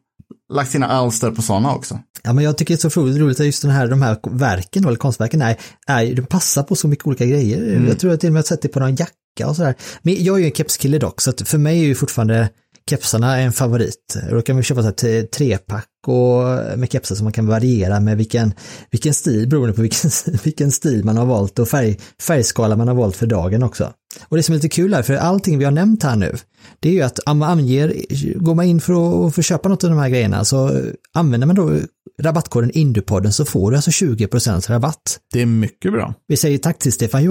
[0.53, 1.99] lagt sina alster på sådana också.
[2.23, 4.86] Ja, men jag tycker det är så roligt, att just den här, de här verken,
[4.86, 5.57] eller konstverken, är,
[5.88, 7.86] är, de passar på så mycket olika grejer.
[7.88, 9.75] Jag tror att till och med har sett det på någon jacka och sådär.
[10.01, 12.49] Men jag är ju en kepskille dock, så att för mig är ju fortfarande
[12.89, 14.17] kepsarna en favorit.
[14.29, 16.43] Då kan vi köpa så här trepack och
[16.79, 18.53] med kepsar som man kan variera med vilken,
[18.91, 20.09] vilken stil, beroende på vilken,
[20.43, 23.93] vilken stil man har valt och färg, färgskala man har valt för dagen också.
[24.27, 26.35] Och det som är lite kul här, för allting vi har nämnt här nu,
[26.79, 27.93] det är ju att man anger,
[28.39, 28.93] går man in för
[29.27, 30.81] att, för att köpa något av de här grejerna så
[31.13, 31.79] använder man då
[32.21, 35.19] rabattkoden Indupodden så får du alltså 20% rabatt.
[35.33, 36.13] Det är mycket bra.
[36.27, 37.23] Vi säger tack till Stefan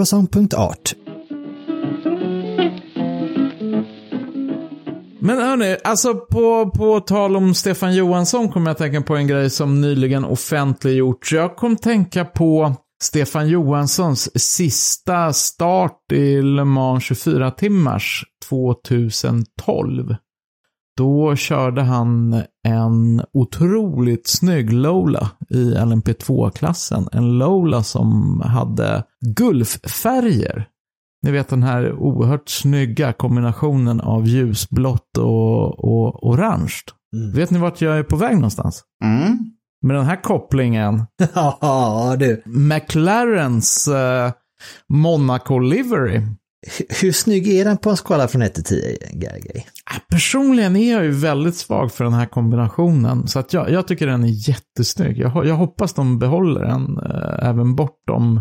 [5.20, 9.26] Men hörni, alltså på, på tal om Stefan Johansson kom jag att tänka på en
[9.26, 11.32] grej som nyligen offentliggjorts.
[11.32, 20.14] Jag kom tänka på Stefan Johanssons sista start i Le Mans 24 timmars 2012.
[20.96, 27.08] Då körde han en otroligt snygg Lola i LMP2-klassen.
[27.12, 29.04] En Lola som hade
[29.36, 30.68] gulffärger.
[31.22, 36.74] Ni vet den här oerhört snygga kombinationen av ljusblått och, och orange.
[37.34, 38.82] Vet ni vart jag är på väg någonstans?
[39.04, 39.38] Mm.
[39.86, 41.02] Med den här kopplingen.
[41.34, 42.42] Ja, du.
[42.46, 44.30] McLarens eh,
[44.88, 46.22] Monaco Livery.
[47.00, 48.80] Hur- snygg är den på en skala från 1 till 10,
[49.12, 49.66] Gergej?
[49.90, 53.28] Ah, Personligen är jag ju väldigt svag för den här kombinationen.
[53.28, 55.18] Så att jag, jag tycker den är jättesnygg.
[55.18, 58.40] Jag, jag hoppas de behåller den eh, även bortom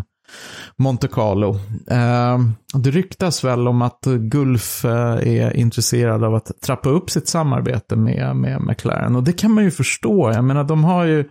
[0.76, 1.54] Monte Carlo.
[1.90, 2.38] Eh,
[2.74, 7.96] det ryktas väl om att Gulf eh, är intresserad av att trappa upp sitt samarbete
[7.96, 9.16] med, med McLaren.
[9.16, 10.32] Och det kan man ju förstå.
[10.34, 11.28] Jag menar, de har ju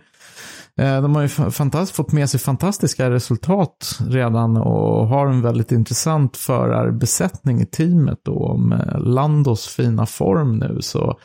[0.80, 5.72] Eh, De har ju fantast- fått med sig fantastiska resultat redan och har en väldigt
[5.72, 10.78] intressant förarbesättning i teamet då med Landos fina form nu.
[10.80, 11.18] Så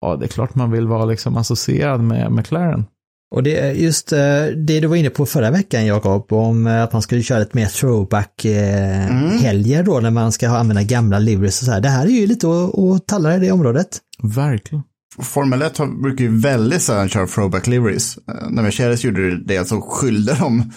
[0.00, 2.84] ja, det är klart man vill vara liksom associerad med McLaren.
[3.32, 4.18] Och det är just eh,
[4.66, 7.56] det du var inne på förra veckan Jakob, om eh, att man skulle köra lite
[7.56, 11.80] mer throwback-helger då när man ska använda gamla liveries och så här.
[11.80, 13.98] Det här är ju lite att, talla i det området.
[14.22, 14.82] Verkligen.
[15.22, 18.16] Formel 1 har- brukar ju väldigt sällan köra throwback liveries.
[18.16, 20.72] Eh, När Mercedes gjorde det så skyllde de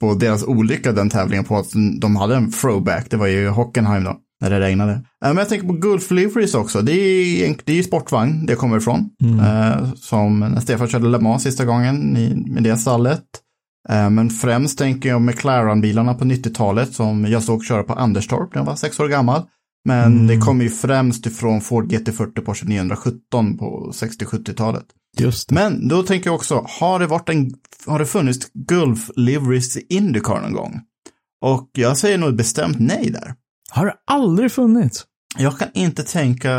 [0.00, 3.06] på deras olycka den tävlingen på att de hade en throwback.
[3.10, 4.92] Det var ju Hockenheim då, när det regnade.
[4.92, 6.82] Eh, Men jag tänker på Gulf Liveries också.
[6.82, 9.10] Det är, det är sportvagn det kommer ifrån.
[9.40, 13.22] Eh, Som när Stefan körde Le Mans sista gången i, med det stallet.
[13.88, 18.60] Eh, Men främst tänker jag McLaren-bilarna på 90-talet som jag såg köra på Anderstorp när
[18.60, 19.42] jag var sex år gammal.
[19.84, 24.84] Men det kommer ju främst ifrån Ford GT40 Porsche 917 på 60-70-talet.
[25.18, 25.54] Just det.
[25.54, 27.50] Men då tänker jag också, har det, varit en,
[27.86, 30.80] har det funnits Gulf Liveries i Indycar någon gång?
[31.44, 33.34] Och jag säger nog bestämt nej där.
[33.72, 35.04] Har det aldrig funnits?
[35.38, 36.50] Jag kan inte tänka,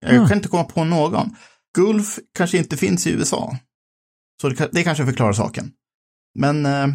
[0.00, 0.28] jag Mm.
[0.28, 1.36] kan inte komma på någon.
[1.76, 3.56] Gulf kanske inte finns i USA.
[4.42, 5.70] Så det, det kanske förklarar saken.
[6.38, 6.86] Men eh,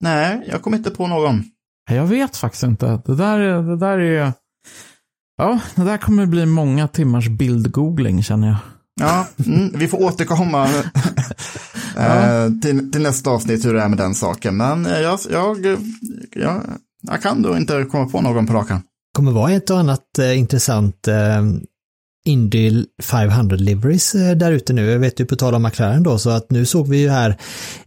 [0.00, 1.44] nej, jag kommer inte på någon.
[1.90, 3.02] Jag vet faktiskt inte.
[3.06, 4.32] Det där, är- det där är...
[5.38, 8.56] Ja, det där kommer bli många timmars bildgoogling känner jag.
[9.00, 10.64] Ja, mm, vi får återkomma
[11.96, 14.56] eh, till, till nästa avsnitt hur det är med den saken.
[14.56, 15.66] Men eh, jag, jag,
[16.32, 16.62] jag,
[17.02, 18.82] jag kan då inte komma på någon på rakan
[19.16, 21.42] kommer vara ett och annat eh, intressant eh,
[22.24, 24.90] Indy 500 liveries eh, där ute nu.
[24.90, 27.36] Jag vet ju på tal om McLaren då, så att nu såg vi ju här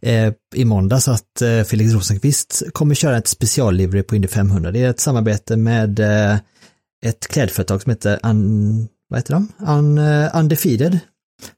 [0.01, 4.71] eh, i måndags att eh, Felix Rosenqvist kommer köra ett speciallivery på Indy 500.
[4.71, 6.37] Det är ett samarbete med eh,
[7.05, 9.47] ett klädföretag som heter Un, vad heter de?
[9.67, 10.99] Un, eh, Undefeated.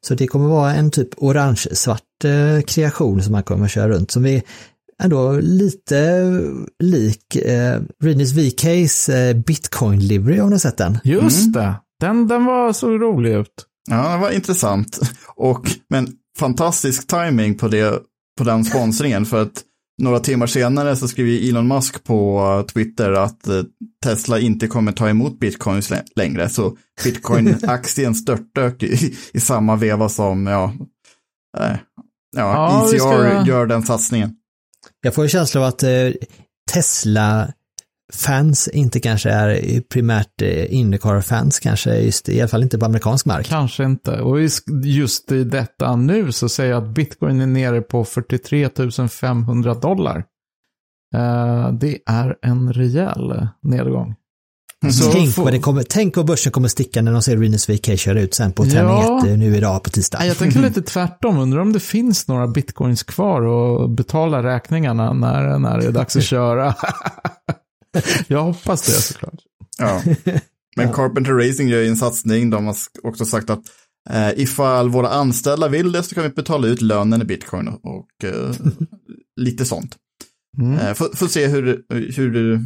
[0.07, 4.24] Så det kommer vara en typ orange-svart eh, kreation som man kommer köra runt som
[4.24, 4.43] vi
[5.03, 6.29] ändå lite
[6.83, 10.97] lik eh, Rinus VKs eh, Bitcoin livery om ni har sett den.
[11.03, 11.73] Just det.
[11.99, 13.65] Den, den var så rolig ut.
[13.89, 14.99] Ja, det var intressant.
[15.35, 16.07] Och, men
[16.39, 17.99] fantastisk timing på, det,
[18.37, 19.25] på den sponsringen.
[19.25, 19.63] För att
[20.01, 23.63] några timmar senare så skriver Elon Musk på Twitter att eh,
[24.03, 26.49] Tesla inte kommer ta emot bitcoins lä- längre.
[26.49, 30.73] Så bitcoin-aktien störtdök i, i samma veva som, ja,
[31.59, 31.75] eh,
[32.37, 34.31] ja, Ja, ECR ska- gör den satsningen.
[35.01, 36.09] Jag får en känsla av att eh,
[36.73, 37.53] Tesla
[38.13, 43.25] fans inte kanske är primärt eh, Indycar-fans kanske, just, i alla fall inte på amerikansk
[43.25, 43.45] mark.
[43.47, 44.21] Kanske inte.
[44.21, 44.41] Och
[44.83, 48.69] just- i detta nu så säger jag att bitcoin är nere på 43
[49.09, 50.23] 500 dollar.
[51.15, 54.15] Eh, det är en rejäl nedgång.
[54.89, 57.69] Så tänk, får- vad det kommer, tänk vad börsen kommer sticka när de ser Rinus
[57.69, 58.71] VK köra ut sen på Ja.
[59.21, 60.25] träning 1 nu idag på tisdag.
[60.25, 61.38] Jag tänker lite tvärtom.
[61.38, 66.15] Undrar om det finns några bitcoins kvar och betala räkningarna när, när det är dags
[66.15, 66.75] att köra.
[68.27, 69.39] jag hoppas det såklart.
[69.77, 70.01] Ja.
[70.75, 72.49] Men Carpenter Racing gör ju en satsning.
[72.49, 73.61] De har också sagt att
[74.09, 77.86] eh, ifall våra anställda vill det så kan vi betala ut lönen i bitcoin och,
[77.86, 78.55] och eh,
[79.41, 79.95] lite sånt.
[80.61, 80.77] Mm.
[80.79, 81.82] Eh, får, får se hur,
[82.15, 82.59] hur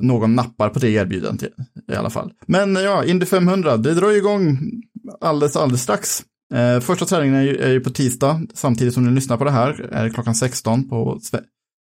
[0.00, 1.52] någon nappar på det erbjudandet
[1.92, 2.32] i, alla fall.
[2.46, 4.58] Men ja, Indy 500, det drar ju igång
[5.20, 6.22] alldeles, alldeles strax.
[6.54, 9.50] Eh, första träningen är ju, är ju på tisdag, samtidigt som ni lyssnar på det
[9.50, 11.20] här, är det klockan 16 på,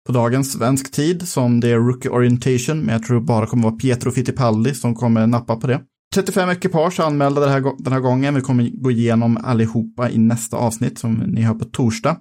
[0.07, 3.77] på dagens svensk tid, som det är Rookie Orientation, men jag tror bara kommer vara
[3.77, 5.81] Pietro Fittipaldi som kommer nappa på det.
[6.15, 10.57] 35 ekipage anmälda den här, den här gången, vi kommer gå igenom allihopa i nästa
[10.57, 12.17] avsnitt som ni hör på torsdag.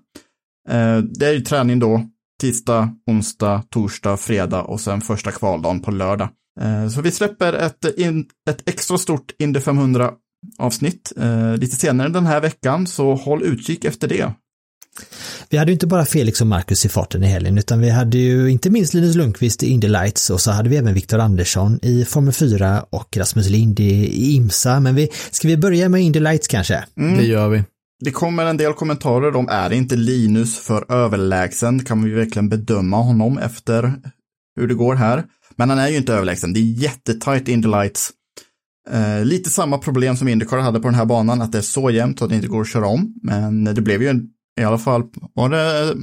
[0.70, 2.10] Eh, det är ju träning då,
[2.40, 6.30] tisdag, onsdag, torsdag, fredag och sen första kvaldagen på lördag.
[6.62, 10.12] Eh, Så vi släpper ett, in, ett extra stort Indy 500
[10.60, 14.34] avsnitt eh, lite senare den här veckan, så håll utkik efter det.
[15.50, 18.18] Vi hade ju inte bara Felix och Marcus i farten i helgen, utan vi hade
[18.18, 21.80] ju inte minst Linus Lundqvist i Indy Lights och så hade vi även Viktor Andersson
[21.82, 24.80] i Formel 4 och Rasmus Lind i, i IMSA.
[24.80, 26.84] Men vi, ska vi börja med Indy Lights kanske?
[26.96, 27.64] Det gör vi.
[28.00, 31.86] Det kommer en del kommentarer om är inte Linus för överlägsen?
[31.86, 33.94] Kan vi verkligen bedöma honom efter
[34.56, 35.24] hur det går här?
[35.56, 36.54] Men han är ju inte överlägsen.
[36.54, 38.12] Det är jättetajt Indy Lights.
[38.90, 41.90] Eh, lite samma problem som Indycar hade på den här banan, att det är så
[41.90, 43.14] jämnt att det inte går att köra om.
[43.24, 44.30] Men det blev ju en,
[44.60, 45.96] i alla fall, var det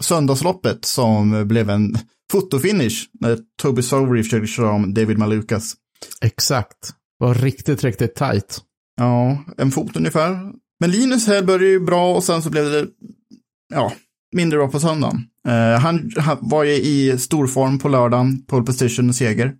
[0.00, 1.98] söndagsloppet som blev en
[2.32, 5.74] fotofinish när Toby Sowery försökte köra om David Malukas.
[6.20, 6.92] Exakt.
[7.18, 8.60] Var riktigt, riktigt tajt.
[8.96, 10.52] Ja, en fot ungefär.
[10.80, 12.86] Men Linus här började ju bra och sen så blev det,
[13.74, 13.92] ja,
[14.36, 15.16] mindre bra på söndagen.
[15.48, 19.52] Eh, han, han var ju i stor form på lördagen, pole position och seger.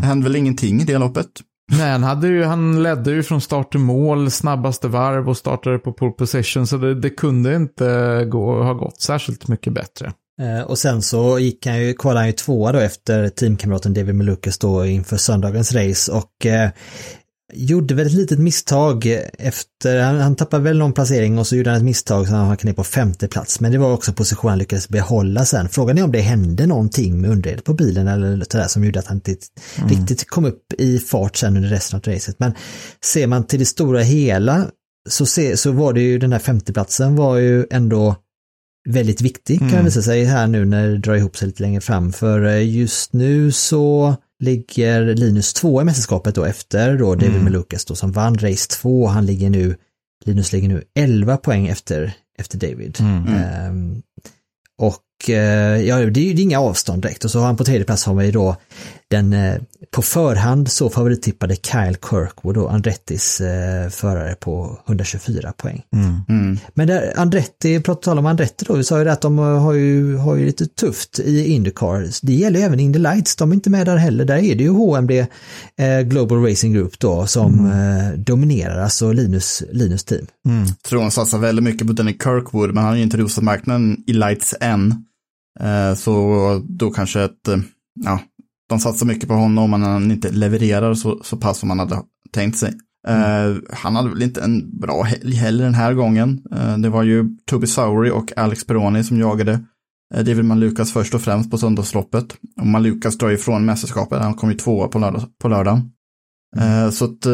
[0.00, 1.26] Det hände väl ingenting i det loppet.
[1.72, 5.78] Nej, han, hade ju, han ledde ju från start till mål, snabbaste varv och startade
[5.78, 6.66] på pole position.
[6.66, 10.12] Så det, det kunde inte gå, ha gått särskilt mycket bättre.
[10.40, 14.14] Eh, Och sen så gick han ju, kvalade han ju tvåa då efter teamkamraten David
[14.14, 16.70] Malukas då inför söndagens race och eh,
[17.52, 19.06] gjorde väl ett litet misstag
[19.38, 22.40] efter, han, han tappade väl någon placering och så gjorde han ett misstag så han
[22.40, 23.60] hamnade ner på femte plats.
[23.60, 25.68] Men det var också position han lyckades behålla sen.
[25.68, 29.06] Frågan är om det hände någonting med underredet på bilen eller sådär som gjorde att
[29.06, 29.32] han inte
[29.88, 32.36] riktigt kom upp i fart sen under resten av racet.
[32.38, 32.52] Men
[33.04, 34.66] ser man till det stora hela
[35.08, 38.16] så, se, så var det ju den här femteplatsen var ju ändå
[38.88, 39.84] väldigt viktig kan Mm.
[39.84, 42.12] visa sig här nu när det drar ihop sig lite längre fram.
[42.12, 47.62] För eh, just nu så ligger Linus två i mästerskapet då efter då David Mm.
[47.88, 49.06] Då som vann race 2.
[49.06, 49.76] Han ligger nu,
[50.24, 52.96] Linus ligger nu 11 poäng efter, efter David.
[53.00, 53.26] Mm.
[53.26, 54.02] Ehm,
[54.78, 54.96] och
[55.28, 58.14] ja, det är ju inga avstånd direkt och så har han på tredje plats har
[58.14, 58.56] vi ju då
[59.10, 59.54] den eh,
[59.90, 65.82] på förhand så favorittippade Kyle Kirkwood och Andrettis eh, förare på 124 poäng.
[65.92, 66.20] Mm.
[66.28, 66.58] Mm.
[66.74, 69.72] Men där Andretti, på tal om Andretti då, vi sa ju det att de har
[69.72, 72.08] ju, har ju lite tufft i Indycar.
[72.22, 74.24] Det gäller ju även Indy Lights, de är inte med där heller.
[74.24, 79.62] Där är det ju HMD eh, Global Racing Group då som eh, dominerar, alltså Linus,
[79.72, 80.26] Linus team.
[80.46, 80.66] Mm.
[80.88, 84.04] tror de satsar väldigt mycket på Danny Kirkwood, men han har ju inte rosat marknaden
[84.06, 85.04] i lights än.
[85.60, 87.58] Eh, Så då kanske ett, eh,
[88.04, 88.20] ja,
[88.68, 92.02] de satsar mycket på honom, men han inte levererar så, så pass som man hade
[92.32, 92.72] tänkt sig.
[93.08, 96.42] Eh, han hade väl inte en bra helg heller den här gången.
[96.78, 99.60] Det var ju Toby Sowery och Alex Peroni som jagade
[100.14, 102.36] David Malukas först och främst på söndagsloppet.
[102.60, 105.90] Och Malukas drar ifrån mästerskapet, han kom ju tvåa på, lördag, på lördagen.
[106.56, 107.26] Eh, Så att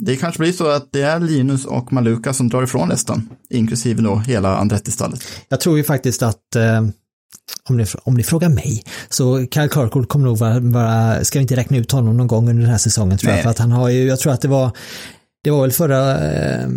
[0.00, 4.02] det kanske blir så att det är Linus och Maluka som drar ifrån resten, inklusive
[4.02, 5.22] då hela Andretti-stallet.
[5.48, 6.56] Jag tror ju faktiskt att
[7.68, 11.42] om ni, om ni frågar mig, så Kyle Kirkwood kommer nog vara, vara, ska vi
[11.42, 13.42] inte räkna ut honom någon gång under den här säsongen tror jag, Nej.
[13.42, 14.70] för att han har ju, jag tror att det var,
[15.44, 16.68] det var väl förra, eh,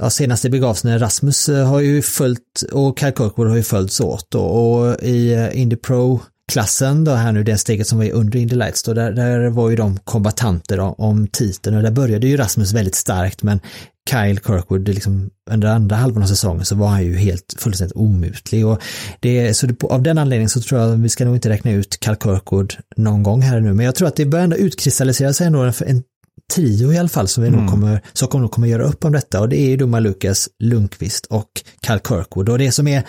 [0.00, 3.56] ja, senast det begav sig när Rasmus eh, har ju följt, och Kyle Kirkwood har
[3.56, 6.20] ju följts åt då, och i eh, Indy Pro
[6.52, 9.70] klassen då här nu, det steget som var under Indy Lights då, där, där var
[9.70, 11.76] ju de kombatanter om, om titeln.
[11.76, 13.60] Och där började ju Rasmus väldigt starkt men
[14.10, 18.66] Kyle Kirkwood, liksom, under andra halvan av säsongen så var han ju helt fullständigt omutlig.
[18.66, 18.82] Och
[19.20, 21.98] det, så det, av den anledningen så tror jag vi ska nog inte räkna ut
[22.04, 25.46] Kyle Kirkwood någon gång här nu, men jag tror att det börjar ändå utkristallisera sig
[25.46, 26.02] ändå en, en
[26.52, 29.40] trio i alla fall som vi nog kommer, som kommer, kommer göra upp om detta.
[29.40, 31.48] Och det är ju då Lukas Lundqvist och
[31.86, 32.48] Kyle Kirkwood.
[32.48, 33.04] Och det som är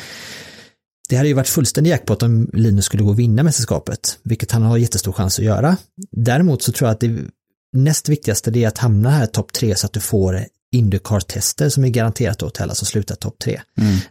[1.09, 4.61] det hade ju varit fullständig jackpot om Linus skulle gå och vinna mästerskapet, vilket han
[4.61, 5.77] har jättestor chans att göra.
[6.11, 7.19] Däremot så tror jag att det
[7.73, 11.89] näst viktigaste är att hamna här topp tre så att du får Indycar-tester som är
[11.89, 13.61] garanterat då till alla som slutar topp tre.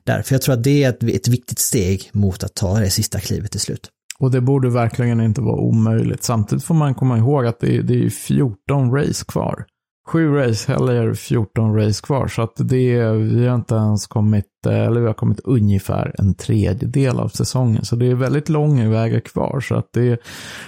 [0.05, 3.21] Därför jag tror att det är ett, ett viktigt steg mot att ta det sista
[3.21, 3.91] klivet till slut.
[4.19, 6.25] Och det borde verkligen inte vara omöjligt.
[6.25, 9.67] Samtidigt får man komma ihåg att det är, det är 14 race kvar.
[10.07, 12.27] Sju race eller 14 race kvar.
[12.27, 16.35] Så att det vi har inte ens kommit, eh, eller vi har kommit ungefär en
[16.35, 17.85] tredjedel av säsongen.
[17.85, 19.61] Så det är väldigt lång väg kvar.
[19.61, 20.19] Så att det är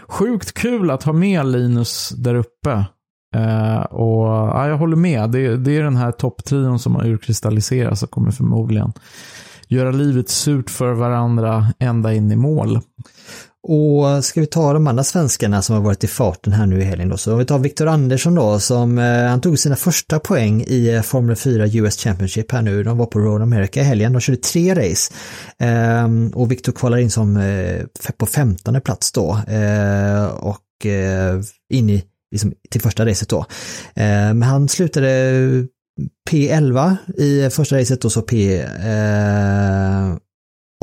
[0.08, 2.84] sjukt kul att ha med Linus där uppe.
[3.34, 5.30] Eh, och ja, jag håller med.
[5.30, 8.92] Det, det är den här topptrion som har urkristalliserats och kommer förmodligen
[9.68, 12.80] göra livet surt för varandra ända in i mål.
[13.68, 16.84] Och ska vi ta de andra svenskarna som har varit i farten här nu i
[16.84, 20.18] helgen då, så om vi tar Viktor Andersson då som, eh, han tog sina första
[20.18, 23.82] poäng i eh, Formel 4 US Championship här nu, de var på Road America i
[23.82, 25.12] helgen, de körde tre race.
[25.58, 27.82] eh, och Viktor kvalar in som eh,
[28.16, 31.40] på 15 plats då eh, och eh,
[31.72, 33.38] in i, liksom, till första racet då.
[33.94, 35.64] Eh, men han slutade eh,
[36.30, 40.16] P11 i eh, första racet och så P eh,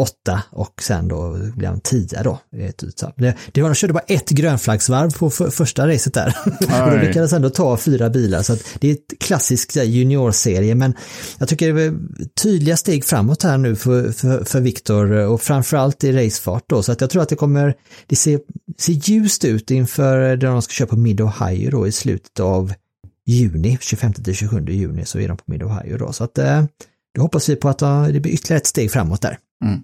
[0.01, 2.39] 8 och sen då blev han 10 då.
[2.51, 6.37] Det, det var, de körde bara ett grönflaggsvarv på för, första racet där.
[6.45, 7.07] och de Oj.
[7.07, 10.93] lyckades ändå ta fyra bilar så att det är ett klassisk så här, juniorserie men
[11.37, 11.93] jag tycker det är
[12.41, 16.91] tydliga steg framåt här nu för, för, för Viktor och framförallt i racefart då så
[16.91, 17.75] att jag tror att det kommer,
[18.07, 18.39] det ser,
[18.77, 22.73] ser ljust ut inför där de ska köra på Mid Ohio då i slutet av
[23.25, 26.63] juni, 25-27 juni så är de på Mid Ohio då så att eh,
[27.15, 29.37] då hoppas vi på att eh, det blir ytterligare ett steg framåt där.
[29.63, 29.79] Mm.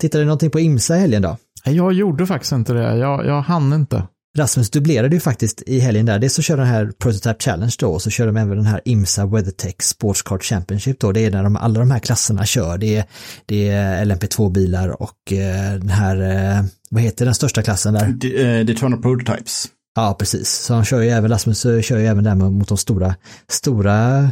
[0.00, 1.36] Tittade du någonting på IMSA i helgen då?
[1.64, 2.96] Jag gjorde faktiskt inte det.
[2.96, 4.06] Jag, jag hann inte.
[4.38, 6.18] Rasmus dubblerade ju faktiskt i helgen där.
[6.18, 8.80] Dels så kör den här Prototype Challenge då och så kör de även den här
[8.84, 11.12] IMSA WeatherTech Sports Car Championship då.
[11.12, 12.78] Det är när de, alla de här klasserna kör.
[12.78, 13.04] Det är,
[13.46, 16.16] det är LMP2-bilar och eh, den här,
[16.56, 18.06] eh, vad heter den största klassen där?
[18.08, 19.66] D- eh, Daytona Prototypes.
[19.94, 20.48] Ja, precis.
[20.50, 23.14] Så han kör ju även, Rasmus kör ju även där mot de stora,
[23.50, 24.30] stora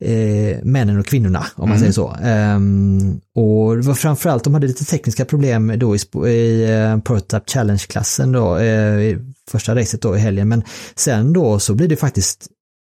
[0.00, 2.16] eh, männen och kvinnorna, om man säger så.
[2.22, 5.98] Ehm, och det var framförallt, de hade lite tekniska problem då i,
[6.28, 9.18] i eh, Prototype Challenge-klassen då, eh, i
[9.50, 10.62] första racet då i helgen, men
[10.94, 12.46] sen då så blir det faktiskt,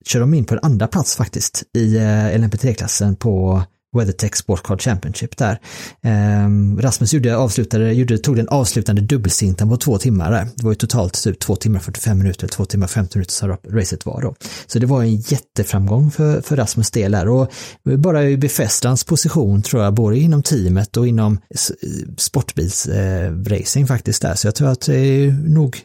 [0.07, 2.03] kör de in på en andra plats faktiskt i eh,
[2.39, 3.63] LMP3-klassen på
[3.97, 5.61] WeatherTech Sportcard Championship där.
[6.03, 10.49] Ehm, Rasmus gjorde, avslutade, gjorde, tog den avslutande dubbelsinten på två timmar där.
[10.57, 14.07] Det var ju totalt typ två timmar 45 minuter, två timmar 15 minuter som racet
[14.07, 14.35] var då.
[14.67, 17.51] Så det var en jätteframgång för, för Rasmus del där och
[17.99, 21.39] bara befästa hans position tror jag både inom teamet och inom
[22.17, 24.35] sportbilsracing sportbilsracing faktiskt där.
[24.35, 25.79] Så jag tror att det är nog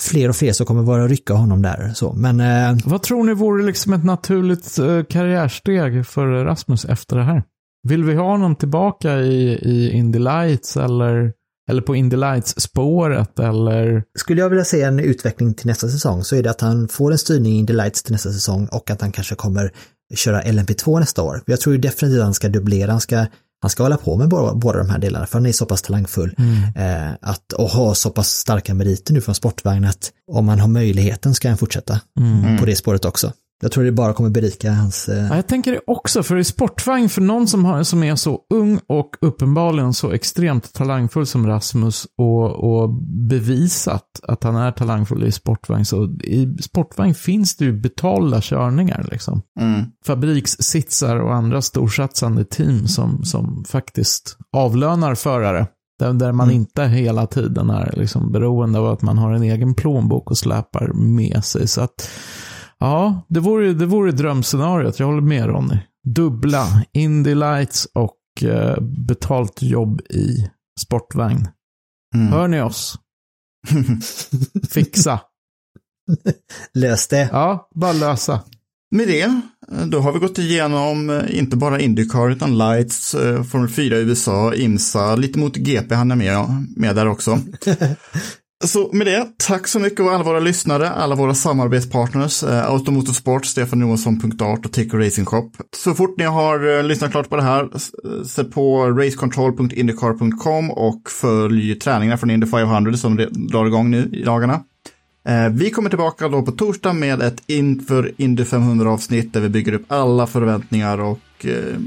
[0.00, 1.92] fler och fler som kommer vara rycka honom där.
[1.94, 2.12] Så.
[2.12, 7.24] Men eh, Vad tror ni vore liksom ett naturligt eh, karriärsteg för Rasmus efter det
[7.24, 7.42] här?
[7.88, 11.32] Vill vi ha honom tillbaka i, i Indy Lights eller,
[11.70, 14.02] eller på Indy Lights-spåret eller?
[14.18, 17.12] Skulle jag vilja se en utveckling till nästa säsong så är det att han får
[17.12, 19.72] en styrning i Indy Lights till nästa säsong och att han kanske kommer
[20.14, 21.42] köra LMP2 nästa år.
[21.46, 23.26] Jag tror ju definitivt att han ska dubblera, han ska,
[23.62, 25.82] han ska hålla på med båda, båda de här delarna för han är så pass
[25.82, 26.34] talangfull.
[26.76, 30.68] Eh, att, och ha så pass starka meriter nu från sportvagn att om han har
[30.68, 32.00] möjligheten ska han fortsätta
[32.60, 33.32] på det spåret också.
[33.62, 35.08] Jag tror det bara kommer berika hans...
[35.08, 38.14] Eh, Ja, jag tänker det också, för i sportvagn, för någon som, har, som är
[38.14, 42.90] så ung och uppenbarligen så extremt talangfull som Rasmus och, och
[43.28, 49.08] bevisat att han är talangfull i sportvagn, så i sportvagn finns det ju betalda körningar
[49.10, 49.42] liksom.
[49.60, 49.84] Mm.
[50.06, 55.66] Fabrikssitsar och andra storsatsande team som, som faktiskt avlönar förare.
[55.98, 59.74] Där, där man inte hela tiden är liksom beroende av att man har en egen
[59.74, 61.68] plånbok och släpar med sig.
[61.68, 62.10] Så att,
[62.80, 64.98] ja, det vore, det vore drömscenariot.
[64.98, 65.78] Jag håller med Ronny.
[66.06, 70.50] Dubbla Indy Lights och eh, betalt jobb i
[70.80, 71.48] sportvagn.
[72.14, 72.28] Mm.
[72.28, 72.98] Hör ni oss?
[74.70, 75.20] Fixa.
[76.74, 77.28] lös det.
[77.32, 78.42] Ja, bara lösa.
[78.90, 79.40] Med det,
[79.86, 84.00] då har vi gått igenom eh, inte bara Indycar utan Lights, eh, Formel 4 i
[84.00, 87.40] USA, IMSA, lite mot GP han är med, med där också.
[88.64, 93.80] Så med det, tack så mycket alla våra lyssnare, alla våra samarbetspartners, eh, Automotorsport, Stefan
[93.80, 95.50] Johansson.art och Tico Racing Shop.
[95.76, 100.70] Så fort ni har eh, lyssnat klart på det här, se eh, sätt på racecontrol.indycar.com
[100.70, 104.60] och följ träningarna från Indy 500 som drar igång nu i dagarna.
[105.28, 109.48] Eh, Vi kommer tillbaka då på torsdag med ett inför Indy 500 avsnitt där vi
[109.48, 111.78] bygger upp alla förväntningar och eh,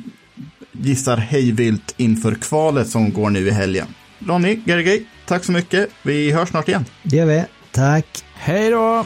[0.72, 3.88] gissar hejvilt inför kvalet som går nu i helgen.
[4.28, 5.90] Ronny, Gergej, tack så mycket.
[6.02, 6.86] Vi hörs snart igen.
[7.04, 7.46] Det gör vi.
[7.72, 8.24] Tack.
[8.34, 9.06] Hej då!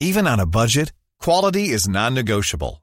[0.00, 0.92] Even on a budget,
[1.24, 2.82] quality is non-negotiable.